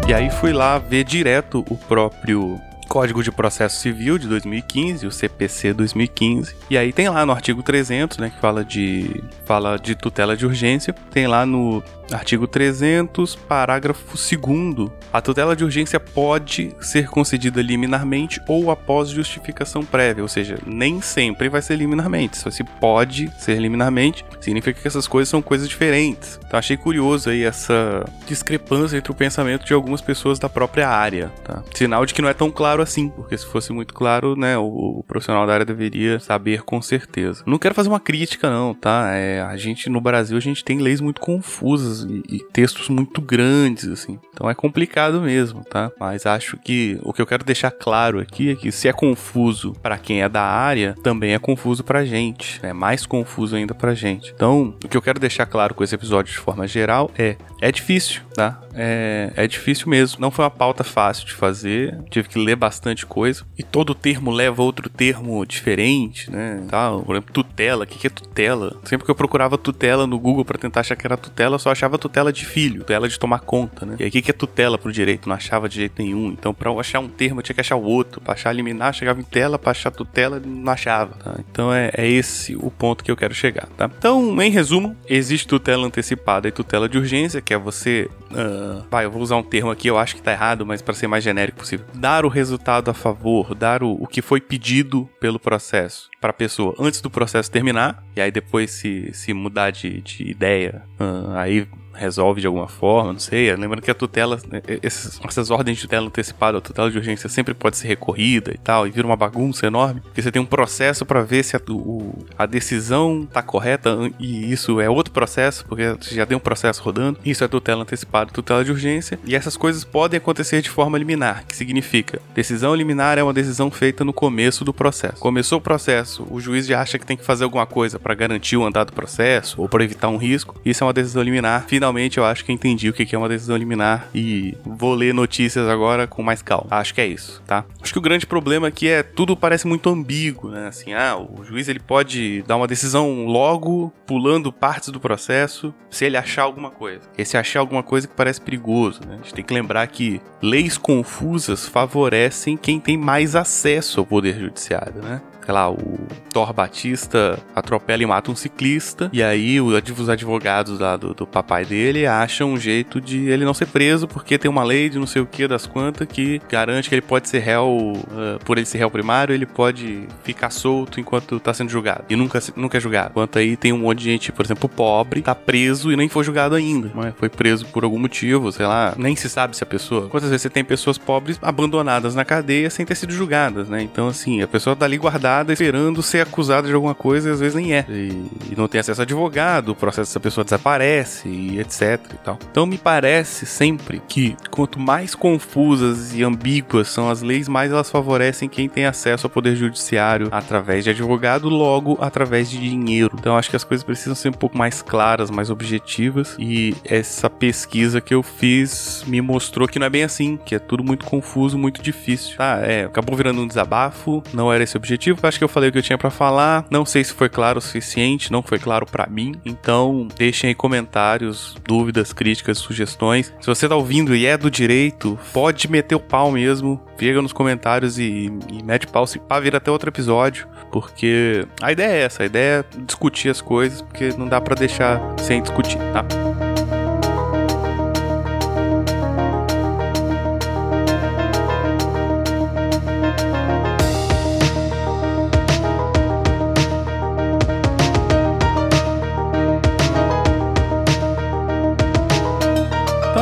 E 0.07 0.13
aí 0.13 0.29
fui 0.31 0.53
lá 0.53 0.79
ver 0.79 1.03
direto 1.03 1.63
o 1.69 1.77
próprio 1.77 2.59
Código 2.89 3.23
de 3.23 3.31
Processo 3.31 3.79
Civil 3.79 4.17
de 4.17 4.27
2015, 4.27 5.05
o 5.05 5.11
CPC 5.11 5.73
2015. 5.73 6.55
E 6.71 6.77
aí 6.77 6.91
tem 6.91 7.07
lá 7.07 7.23
no 7.23 7.31
artigo 7.31 7.61
300, 7.61 8.17
né, 8.17 8.31
que 8.31 8.39
fala 8.41 8.65
de 8.65 9.23
fala 9.45 9.77
de 9.77 9.93
tutela 9.93 10.35
de 10.35 10.45
urgência, 10.45 10.93
tem 11.11 11.27
lá 11.27 11.45
no 11.45 11.83
Artigo 12.11 12.47
300, 12.47 13.35
parágrafo 13.35 14.17
2. 14.17 14.89
A 15.13 15.21
tutela 15.21 15.55
de 15.55 15.63
urgência 15.63 15.99
pode 15.99 16.75
ser 16.79 17.07
concedida 17.07 17.61
liminarmente 17.61 18.41
ou 18.47 18.71
após 18.71 19.09
justificação 19.09 19.83
prévia, 19.83 20.23
ou 20.23 20.27
seja, 20.27 20.57
nem 20.65 21.01
sempre 21.01 21.49
vai 21.49 21.61
ser 21.61 21.75
liminarmente. 21.75 22.37
Se 22.37 22.45
você 22.45 22.63
pode 22.63 23.31
ser 23.37 23.59
liminarmente, 23.59 24.25
significa 24.39 24.79
que 24.79 24.87
essas 24.87 25.07
coisas 25.07 25.29
são 25.29 25.41
coisas 25.41 25.67
diferentes. 25.67 26.39
Então 26.45 26.57
achei 26.59 26.77
curioso 26.77 27.29
aí 27.29 27.43
essa 27.43 28.05
discrepância 28.27 28.97
entre 28.97 29.11
o 29.11 29.15
pensamento 29.15 29.65
de 29.65 29.73
algumas 29.73 30.01
pessoas 30.01 30.39
da 30.39 30.49
própria 30.49 30.89
área, 30.89 31.31
tá? 31.43 31.63
Sinal 31.73 32.05
de 32.05 32.13
que 32.13 32.21
não 32.21 32.29
é 32.29 32.33
tão 32.33 32.51
claro 32.51 32.81
assim, 32.81 33.09
porque 33.09 33.37
se 33.37 33.45
fosse 33.45 33.71
muito 33.71 33.93
claro, 33.93 34.35
né, 34.35 34.57
o, 34.57 34.99
o 34.99 35.03
profissional 35.07 35.45
da 35.45 35.53
área 35.53 35.65
deveria 35.65 36.19
saber 36.19 36.63
com 36.63 36.81
certeza. 36.81 37.43
Não 37.45 37.57
quero 37.57 37.75
fazer 37.75 37.89
uma 37.89 37.99
crítica 37.99 38.49
não, 38.49 38.73
tá? 38.73 39.11
É, 39.13 39.41
a 39.41 39.55
gente 39.57 39.89
no 39.89 40.01
Brasil 40.01 40.37
a 40.37 40.41
gente 40.41 40.63
tem 40.63 40.79
leis 40.79 41.01
muito 41.01 41.21
confusas 41.21 41.98
e, 42.03 42.23
e, 42.29 42.39
textos 42.51 42.89
muito 42.89 43.21
grandes, 43.21 43.87
assim. 43.87 44.19
Então 44.33 44.49
é 44.49 44.53
complicado 44.53 45.21
mesmo, 45.21 45.63
tá? 45.63 45.91
Mas 45.99 46.25
acho 46.25 46.57
que 46.57 46.99
o 47.03 47.13
que 47.13 47.21
eu 47.21 47.27
quero 47.27 47.43
deixar 47.43 47.71
claro 47.71 48.19
aqui 48.19 48.51
é 48.51 48.55
que 48.55 48.71
se 48.71 48.87
é 48.87 48.93
confuso 48.93 49.73
para 49.81 49.97
quem 49.97 50.21
é 50.21 50.29
da 50.29 50.43
área, 50.43 50.95
também 51.03 51.33
é 51.33 51.39
confuso 51.39 51.83
pra 51.83 52.05
gente. 52.05 52.59
É 52.63 52.73
mais 52.73 53.05
confuso 53.05 53.55
ainda 53.55 53.73
pra 53.73 53.93
gente. 53.93 54.31
Então, 54.33 54.75
o 54.83 54.87
que 54.87 54.97
eu 54.97 55.01
quero 55.01 55.19
deixar 55.19 55.45
claro 55.45 55.73
com 55.73 55.83
esse 55.83 55.95
episódio 55.95 56.31
de 56.31 56.39
forma 56.39 56.67
geral 56.67 57.09
é: 57.17 57.35
é 57.61 57.71
difícil, 57.71 58.21
tá? 58.33 58.61
É, 58.73 59.31
é 59.35 59.47
difícil 59.47 59.87
mesmo. 59.87 60.19
Não 60.19 60.31
foi 60.31 60.45
uma 60.45 60.51
pauta 60.51 60.83
fácil 60.83 61.25
de 61.25 61.33
fazer. 61.33 61.97
Tive 62.09 62.27
que 62.27 62.39
ler 62.39 62.55
bastante 62.55 63.05
coisa. 63.05 63.45
E 63.57 63.63
todo 63.63 63.95
termo 63.95 64.31
leva 64.31 64.61
outro 64.61 64.89
termo 64.89 65.45
diferente, 65.45 66.31
né? 66.31 66.63
Tá? 66.67 66.91
Por 66.91 67.15
exemplo, 67.15 67.33
tutela. 67.33 67.83
O 67.83 67.87
que 67.87 68.07
é 68.07 68.09
tutela? 68.09 68.77
Sempre 68.83 69.05
que 69.05 69.11
eu 69.11 69.15
procurava 69.15 69.57
tutela 69.57 70.05
no 70.05 70.19
Google 70.19 70.45
para 70.45 70.57
tentar 70.57 70.81
achar 70.81 70.95
que 70.95 71.05
era 71.05 71.17
tutela, 71.17 71.55
eu 71.55 71.59
só 71.59 71.71
achava 71.71 71.97
tutela 71.97 72.31
de 72.31 72.45
filho, 72.45 72.79
tutela 72.79 73.07
de 73.07 73.17
tomar 73.17 73.39
conta, 73.39 73.85
né? 73.85 73.95
E 73.99 74.03
aí, 74.03 74.09
o 74.09 74.11
que 74.11 74.29
é 74.29 74.33
tutela 74.33 74.77
pro 74.77 74.91
direito? 74.91 75.27
Não 75.27 75.35
achava 75.35 75.67
de 75.67 75.75
jeito 75.75 76.01
nenhum. 76.01 76.27
Então, 76.27 76.53
pra 76.53 76.69
eu 76.69 76.79
achar 76.79 76.99
um 76.99 77.07
termo, 77.07 77.39
eu 77.39 77.43
tinha 77.43 77.53
que 77.53 77.61
achar 77.61 77.75
o 77.75 77.83
outro. 77.83 78.21
Pra 78.21 78.33
achar 78.33 78.51
liminar, 78.53 78.93
chegava 78.93 79.19
em 79.19 79.23
tela. 79.23 79.57
Pra 79.57 79.71
achar 79.71 79.91
tutela, 79.91 80.41
não 80.43 80.71
achava. 80.71 81.15
Tá? 81.15 81.35
Então, 81.39 81.73
é, 81.73 81.91
é 81.95 82.07
esse 82.07 82.55
o 82.55 82.71
ponto 82.71 83.03
que 83.03 83.11
eu 83.11 83.17
quero 83.17 83.33
chegar, 83.33 83.67
tá? 83.77 83.89
Então, 83.97 84.41
em 84.41 84.51
resumo, 84.51 84.95
existe 85.07 85.47
tutela 85.47 85.85
antecipada 85.85 86.47
e 86.47 86.51
tutela 86.51 86.87
de 86.87 86.97
urgência, 86.97 87.41
que 87.41 87.53
é 87.53 87.57
você. 87.57 88.09
Uh, 88.31 88.58
vai, 88.89 89.05
eu 89.05 89.11
vou 89.11 89.21
usar 89.21 89.35
um 89.37 89.43
termo 89.43 89.71
aqui, 89.71 89.87
eu 89.87 89.97
acho 89.97 90.15
que 90.15 90.21
tá 90.21 90.31
errado, 90.31 90.65
mas 90.65 90.81
para 90.81 90.93
ser 90.93 91.07
mais 91.07 91.23
genérico 91.23 91.59
possível. 91.59 91.85
Dar 91.93 92.25
o 92.25 92.29
resultado 92.29 92.89
a 92.89 92.93
favor, 92.93 93.55
dar 93.55 93.83
o, 93.83 93.91
o 93.93 94.07
que 94.07 94.21
foi 94.21 94.41
pedido 94.41 95.09
pelo 95.19 95.39
processo 95.39 96.09
para 96.19 96.31
a 96.31 96.33
pessoa 96.33 96.75
antes 96.79 97.01
do 97.01 97.09
processo 97.09 97.51
terminar, 97.51 98.03
e 98.15 98.21
aí 98.21 98.31
depois 98.31 98.71
se, 98.71 99.11
se 99.13 99.33
mudar 99.33 99.71
de, 99.71 100.01
de 100.01 100.29
ideia, 100.29 100.83
uh, 100.99 101.35
aí 101.35 101.67
resolve 101.93 102.41
de 102.41 102.47
alguma 102.47 102.67
forma, 102.67 103.13
não 103.13 103.19
sei. 103.19 103.53
Lembrando 103.55 103.81
que 103.81 103.91
a 103.91 103.95
tutela, 103.95 104.39
né, 104.49 104.61
essas, 104.81 105.49
ordens 105.49 105.77
de 105.77 105.83
tutela 105.83 106.07
antecipada, 106.07 106.57
a 106.57 106.61
tutela 106.61 106.89
de 106.91 106.97
urgência 106.97 107.29
sempre 107.29 107.53
pode 107.53 107.77
ser 107.77 107.87
recorrida 107.87 108.51
e 108.53 108.57
tal, 108.57 108.87
e 108.87 108.91
vira 108.91 109.05
uma 109.05 109.15
bagunça 109.15 109.65
enorme, 109.65 110.01
porque 110.01 110.21
você 110.21 110.31
tem 110.31 110.41
um 110.41 110.45
processo 110.45 111.05
para 111.05 111.21
ver 111.21 111.43
se 111.43 111.55
a, 111.55 111.61
o, 111.69 112.25
a 112.37 112.45
decisão 112.45 113.27
tá 113.31 113.41
correta, 113.41 113.97
e 114.19 114.51
isso 114.51 114.79
é 114.79 114.89
outro 114.89 115.13
processo, 115.13 115.65
porque 115.65 115.95
você 115.99 116.15
já 116.15 116.25
tem 116.25 116.37
um 116.37 116.39
processo 116.39 116.81
rodando. 116.83 117.19
Isso 117.25 117.43
é 117.43 117.47
tutela 117.47 117.81
antecipada, 117.81 118.31
tutela 118.31 118.63
de 118.63 118.71
urgência, 118.71 119.19
e 119.25 119.35
essas 119.35 119.57
coisas 119.57 119.83
podem 119.83 120.17
acontecer 120.17 120.61
de 120.61 120.69
forma 120.69 120.97
liminar, 120.97 121.45
que 121.45 121.55
significa 121.55 122.21
decisão 122.33 122.73
liminar 122.75 123.17
é 123.17 123.23
uma 123.23 123.33
decisão 123.33 123.69
feita 123.69 124.03
no 124.03 124.13
começo 124.13 124.63
do 124.63 124.73
processo. 124.73 125.17
Começou 125.17 125.57
o 125.57 125.61
processo, 125.61 126.25
o 126.29 126.39
juiz 126.39 126.65
já 126.65 126.81
acha 126.81 126.97
que 126.97 127.05
tem 127.05 127.17
que 127.17 127.25
fazer 127.25 127.43
alguma 127.43 127.65
coisa 127.65 127.99
para 127.99 128.13
garantir 128.13 128.57
o 128.57 128.65
andar 128.65 128.85
do 128.85 128.93
processo 128.93 129.61
ou 129.61 129.67
para 129.67 129.83
evitar 129.83 130.09
um 130.09 130.17
risco. 130.17 130.59
Isso 130.63 130.83
é 130.83 130.87
uma 130.87 130.93
decisão 130.93 131.21
liminar. 131.21 131.65
Finalmente 131.79 132.17
eu 132.17 132.25
acho 132.25 132.43
que 132.43 132.51
entendi 132.51 132.89
o 132.89 132.93
que 132.93 133.15
é 133.15 133.17
uma 133.17 133.29
decisão 133.29 133.55
liminar 133.55 134.09
e 134.13 134.53
vou 134.65 134.93
ler 134.93 135.13
notícias 135.13 135.65
agora 135.65 136.05
com 136.05 136.21
mais 136.21 136.41
calma. 136.41 136.67
Acho 136.71 136.93
que 136.93 136.99
é 136.99 137.07
isso, 137.07 137.41
tá? 137.47 137.63
Acho 137.81 137.93
que 137.93 137.99
o 137.99 138.01
grande 138.01 138.25
problema 138.25 138.67
aqui 138.67 138.89
é 138.89 139.01
tudo 139.01 139.33
parece 139.33 139.65
muito 139.65 139.87
ambíguo, 139.89 140.49
né? 140.49 140.67
Assim, 140.67 140.91
ah, 140.91 141.15
o 141.15 141.41
juiz 141.41 141.69
ele 141.69 141.79
pode 141.79 142.41
dar 142.41 142.57
uma 142.57 142.67
decisão 142.67 143.23
logo 143.27 143.93
pulando 144.05 144.51
partes 144.51 144.89
do 144.89 144.99
processo 144.99 145.73
se 145.89 146.03
ele 146.03 146.17
achar 146.17 146.43
alguma 146.43 146.69
coisa. 146.69 147.03
E 147.17 147.23
se 147.23 147.37
achar 147.37 147.61
alguma 147.61 147.81
coisa 147.81 148.09
que 148.09 148.13
parece 148.13 148.41
perigoso, 148.41 148.99
né? 149.07 149.13
A 149.13 149.23
gente 149.23 149.33
tem 149.33 149.45
que 149.45 149.53
lembrar 149.53 149.87
que 149.87 150.19
leis 150.41 150.77
confusas 150.77 151.65
favorecem 151.65 152.57
quem 152.57 152.77
tem 152.77 152.97
mais 152.97 153.37
acesso 153.37 154.01
ao 154.01 154.05
poder 154.05 154.37
judiciário, 154.37 155.01
né? 155.01 155.21
sei 155.49 155.53
lá, 155.55 155.71
o 155.71 156.07
Thor 156.31 156.53
Batista 156.53 157.39
atropela 157.55 158.03
e 158.03 158.05
mata 158.05 158.29
um 158.29 158.35
ciclista, 158.35 159.09
e 159.11 159.23
aí 159.23 159.59
os 159.59 160.07
advogados 160.07 160.79
lá 160.79 160.95
do, 160.95 161.15
do 161.15 161.25
papai 161.25 161.65
dele 161.69 162.07
acham 162.07 162.51
um 162.53 162.57
jeito 162.57 162.99
de 162.99 163.29
ele 163.29 163.45
não 163.45 163.53
ser 163.53 163.67
preso, 163.67 164.07
porque 164.07 164.37
tem 164.37 164.49
uma 164.49 164.63
lei 164.63 164.89
de 164.89 164.97
não 164.97 165.05
sei 165.05 165.21
o 165.21 165.25
que 165.25 165.47
das 165.47 165.67
quantas 165.67 166.07
que 166.07 166.41
garante 166.49 166.89
que 166.89 166.95
ele 166.95 167.01
pode 167.01 167.29
ser 167.29 167.39
réu, 167.39 167.93
uh, 167.95 168.43
por 168.43 168.57
ele 168.57 168.65
ser 168.65 168.79
réu 168.79 168.89
primário, 168.89 169.33
ele 169.33 169.45
pode 169.45 170.07
ficar 170.23 170.49
solto 170.49 170.99
enquanto 170.99 171.39
tá 171.39 171.53
sendo 171.53 171.69
julgado, 171.69 172.05
e 172.09 172.15
nunca, 172.15 172.39
nunca 172.55 172.77
é 172.77 172.81
julgado. 172.81 173.11
Enquanto 173.11 173.37
aí 173.37 173.55
tem 173.55 173.71
um 173.71 173.77
monte 173.77 173.99
de 173.99 174.05
gente, 174.05 174.31
por 174.31 174.43
exemplo, 174.43 174.67
pobre, 174.67 175.21
tá 175.21 175.35
preso 175.35 175.91
e 175.91 175.95
nem 175.95 176.09
foi 176.09 176.23
julgado 176.23 176.55
ainda, 176.55 176.91
mas 176.93 177.13
foi 177.15 177.29
preso 177.29 177.65
por 177.67 177.83
algum 177.83 177.99
motivo, 177.99 178.51
sei 178.51 178.65
lá, 178.65 178.95
nem 178.97 179.15
se 179.15 179.29
sabe 179.29 179.55
se 179.55 179.63
a 179.63 179.67
pessoa. 179.67 180.09
Quantas 180.09 180.29
vezes 180.29 180.41
você 180.41 180.49
tem 180.49 180.63
pessoas 180.63 180.97
pobres 180.97 181.37
abandonadas 181.41 182.15
na 182.15 182.25
cadeia 182.25 182.69
sem 182.69 182.85
ter 182.85 182.95
sido 182.95 183.13
julgadas, 183.13 183.69
né? 183.69 183.81
Então, 183.81 184.07
assim, 184.07 184.41
a 184.41 184.47
pessoa 184.47 184.75
tá 184.75 184.85
ali 184.85 184.97
guardada 184.97 185.53
esperando 185.53 186.01
ser 186.01 186.21
acusado 186.21 186.67
de 186.67 186.73
alguma 186.73 186.95
coisa 186.95 187.29
e 187.29 187.31
às 187.31 187.39
vezes 187.39 187.55
nem 187.55 187.75
é. 187.75 187.85
E, 187.87 188.09
e 188.51 188.55
não 188.57 188.67
tem 188.67 188.79
acesso 188.79 189.01
a 189.01 189.03
advogado, 189.03 189.69
o 189.69 189.75
processo 189.75 190.09
dessa 190.09 190.19
pessoa 190.19 190.43
desaparece 190.43 191.27
e 191.27 191.58
etc 191.59 191.99
e 192.13 192.17
tal. 192.17 192.39
Então 192.51 192.65
me 192.65 192.77
parece 192.77 193.45
sempre 193.45 194.01
que 194.07 194.35
quanto 194.49 194.79
mais 194.79 195.15
confusas 195.15 196.13
e 196.13 196.23
ambíguas 196.23 196.87
são 196.89 197.09
as 197.09 197.21
leis, 197.21 197.47
mais 197.47 197.71
elas 197.71 197.89
favorecem 197.89 198.49
quem 198.49 198.69
tem 198.69 198.85
acesso 198.85 199.25
ao 199.25 199.29
poder 199.29 199.55
judiciário 199.55 200.29
através 200.31 200.83
de 200.83 200.89
advogado, 200.89 201.49
logo 201.49 201.97
através 202.01 202.49
de 202.49 202.57
dinheiro. 202.57 203.15
Então 203.19 203.37
acho 203.37 203.49
que 203.49 203.55
as 203.55 203.63
coisas 203.63 203.83
precisam 203.83 204.15
ser 204.15 204.29
um 204.29 204.33
pouco 204.33 204.57
mais 204.57 204.81
claras, 204.81 205.29
mais 205.29 205.49
objetivas 205.49 206.35
e 206.39 206.75
essa 206.83 207.29
pesquisa 207.29 208.01
que 208.01 208.13
eu 208.13 208.23
fiz 208.23 209.03
me 209.07 209.21
mostrou 209.21 209.67
que 209.67 209.79
não 209.79 209.87
é 209.87 209.89
bem 209.89 210.03
assim, 210.03 210.37
que 210.37 210.55
é 210.55 210.59
tudo 210.59 210.83
muito 210.83 211.05
confuso, 211.05 211.57
muito 211.57 211.81
difícil. 211.81 212.37
Tá, 212.37 212.59
é, 212.63 212.85
acabou 212.85 213.15
virando 213.15 213.41
um 213.41 213.47
desabafo, 213.47 214.23
não 214.33 214.51
era 214.51 214.63
esse 214.63 214.75
o 214.75 214.79
objetivo, 214.79 215.19
acho 215.23 215.37
que 215.37 215.43
eu 215.43 215.49
falei 215.49 215.69
o 215.69 215.71
que 215.71 215.77
eu 215.77 215.83
tinha 215.83 215.97
para 215.97 216.09
falar. 216.09 216.65
Não 216.69 216.85
sei 216.85 217.03
se 217.03 217.13
foi 217.13 217.29
claro 217.29 217.59
o 217.59 217.61
suficiente, 217.61 218.31
não 218.31 218.41
foi 218.41 218.59
claro 218.59 218.85
para 218.85 219.07
mim. 219.07 219.33
Então, 219.45 220.07
deixem 220.17 220.49
aí 220.49 220.55
comentários, 220.55 221.48
dúvidas, 221.65 222.13
críticas, 222.13 222.57
sugestões. 222.57 223.33
Se 223.39 223.47
você 223.47 223.67
tá 223.67 223.75
ouvindo 223.75 224.15
e 224.15 224.25
é 224.25 224.37
do 224.37 224.49
direito, 224.49 225.17
pode 225.33 225.69
meter 225.69 225.95
o 225.95 225.99
pau 225.99 226.31
mesmo. 226.31 226.79
Pega 226.97 227.21
nos 227.21 227.33
comentários 227.33 227.97
e, 227.97 228.31
e 228.51 228.63
mete 228.63 228.87
pau 228.87 229.07
se 229.07 229.19
pá 229.19 229.39
vir 229.39 229.55
até 229.55 229.71
outro 229.71 229.89
episódio, 229.89 230.47
porque 230.71 231.45
a 231.61 231.71
ideia 231.71 231.91
é 231.91 232.01
essa, 232.01 232.23
a 232.23 232.25
ideia 232.25 232.65
é 232.73 232.81
discutir 232.81 233.29
as 233.29 233.41
coisas, 233.41 233.81
porque 233.81 234.09
não 234.17 234.27
dá 234.27 234.41
para 234.41 234.55
deixar 234.55 234.99
sem 235.17 235.41
discutir, 235.41 235.77
tá? 235.93 236.48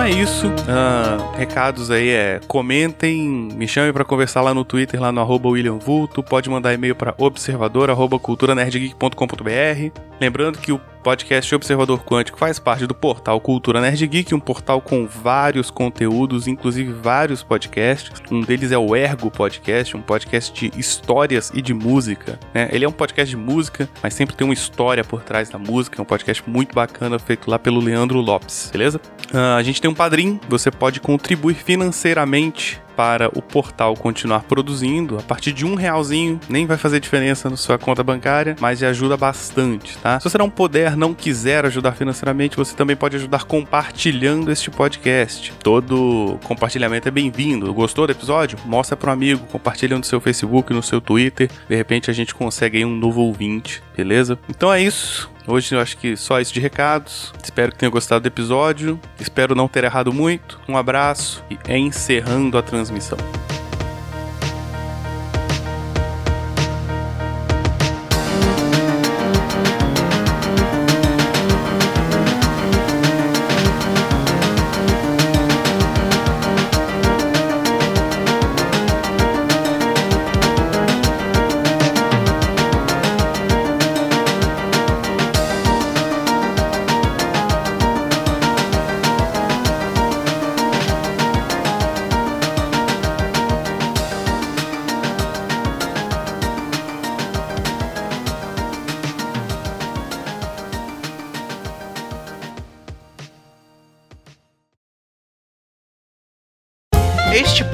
É 0.07 0.11
isso. 0.11 0.47
Uh, 0.47 1.37
recados 1.37 1.91
aí 1.91 2.09
é 2.09 2.39
comentem, 2.47 3.27
me 3.53 3.67
chamem 3.67 3.91
para 3.91 4.05
conversar 4.05 4.41
lá 4.41 4.53
no 4.53 4.63
Twitter, 4.63 5.01
lá 5.01 5.11
no 5.11 5.19
arroba 5.19 5.49
William 5.49 5.77
Vulto. 5.77 6.23
Pode 6.23 6.49
mandar 6.49 6.73
e-mail 6.73 6.95
para 6.95 7.13
observador 7.17 7.89
arroba 7.89 8.17
culturanerdgeek.com.br. 8.17 10.01
Lembrando 10.19 10.60
que 10.60 10.71
o 10.71 10.79
podcast 11.08 11.55
Observador 11.55 12.03
Quântico 12.03 12.38
faz 12.38 12.60
parte 12.60 12.86
do 12.86 12.93
portal 12.93 13.39
Cultura 13.39 13.79
Nerd 13.79 14.05
Geek, 14.08 14.36
um 14.36 14.41
portal 14.41 14.82
com 14.82 15.08
vários 15.08 15.71
conteúdos, 15.71 16.47
inclusive 16.47 16.91
vários 16.91 17.41
podcasts. 17.41 18.12
Um 18.29 18.41
deles 18.41 18.73
é 18.73 18.77
o 18.77 18.93
Ergo 18.93 19.32
Podcast, 19.32 19.95
um 19.95 20.01
podcast 20.01 20.53
de 20.53 20.77
histórias 20.77 21.49
e 21.53 21.62
de 21.62 21.73
música. 21.73 22.38
Né? 22.53 22.67
Ele 22.73 22.84
é 22.84 22.89
um 22.89 22.91
podcast 22.91 23.29
de 23.29 23.38
música, 23.38 23.88
mas 24.03 24.15
sempre 24.15 24.36
tem 24.36 24.45
uma 24.45 24.53
história 24.53 25.01
por 25.01 25.23
trás 25.23 25.49
da 25.49 25.58
música. 25.58 25.97
É 25.97 26.01
um 26.01 26.05
podcast 26.05 26.43
muito 26.45 26.75
bacana, 26.75 27.17
feito 27.17 27.49
lá 27.49 27.58
pelo 27.58 27.79
Leandro 27.79 28.19
Lopes, 28.19 28.69
beleza? 28.69 28.99
Uh, 29.32 29.55
a 29.58 29.63
gente 29.63 29.79
tem 29.82 29.89
um 29.89 29.95
padrinho, 29.97 30.39
você 30.47 30.69
pode 30.69 31.01
contribuir 31.01 31.55
financeiramente 31.55 32.79
para 32.95 33.29
o 33.38 33.43
portal 33.43 33.95
continuar 33.95 34.41
produzindo, 34.43 35.19
a 35.19 35.21
partir 35.21 35.53
de 35.53 35.63
um 35.63 35.75
realzinho, 35.75 36.39
nem 36.49 36.65
vai 36.65 36.77
fazer 36.77 36.99
diferença 36.99 37.47
na 37.47 37.55
sua 37.55 37.77
conta 37.77 38.03
bancária, 38.03 38.55
mas 38.60 38.81
ajuda 38.81 39.15
bastante, 39.15 39.97
tá? 39.99 40.19
Se 40.19 40.27
você 40.27 40.38
não 40.38 40.49
puder, 40.49 40.97
não 40.97 41.13
quiser 41.13 41.63
ajudar 41.65 41.91
financeiramente, 41.91 42.57
você 42.57 42.75
também 42.75 42.95
pode 42.95 43.15
ajudar 43.15 43.43
compartilhando 43.43 44.51
este 44.51 44.71
podcast. 44.71 45.53
Todo 45.62 46.39
compartilhamento 46.43 47.07
é 47.07 47.12
bem-vindo. 47.12 47.71
Gostou 47.71 48.07
do 48.07 48.12
episódio? 48.12 48.57
Mostra 48.65 48.97
para 48.97 49.12
um 49.12 49.13
amigo, 49.13 49.45
compartilha 49.51 49.95
no 49.95 50.03
seu 50.03 50.19
Facebook, 50.19 50.73
no 50.73 50.81
seu 50.81 50.99
Twitter. 50.99 51.51
De 51.69 51.75
repente 51.75 52.10
a 52.10 52.13
gente 52.13 52.33
consegue 52.33 52.77
aí 52.77 52.86
um 52.86 52.95
novo 52.95 53.21
ouvinte, 53.21 53.83
beleza? 53.95 54.39
Então 54.49 54.73
é 54.73 54.81
isso. 54.81 55.29
Hoje 55.47 55.73
eu 55.73 55.79
acho 55.79 55.97
que 55.97 56.17
só 56.17 56.41
isso 56.41 56.53
de 56.53 56.60
recados. 56.60 57.33
Espero 57.41 57.71
que 57.71 57.77
tenha 57.77 57.89
gostado 57.89 58.21
do 58.21 58.27
episódio. 58.27 58.99
Espero 59.17 59.55
não 59.55 59.69
ter 59.69 59.86
errado 59.86 60.12
muito. 60.12 60.60
Um 60.67 60.75
abraço 60.75 61.41
e 61.49 61.57
encerrando 61.73 62.57
a 62.57 62.62
transmissão. 62.62 63.17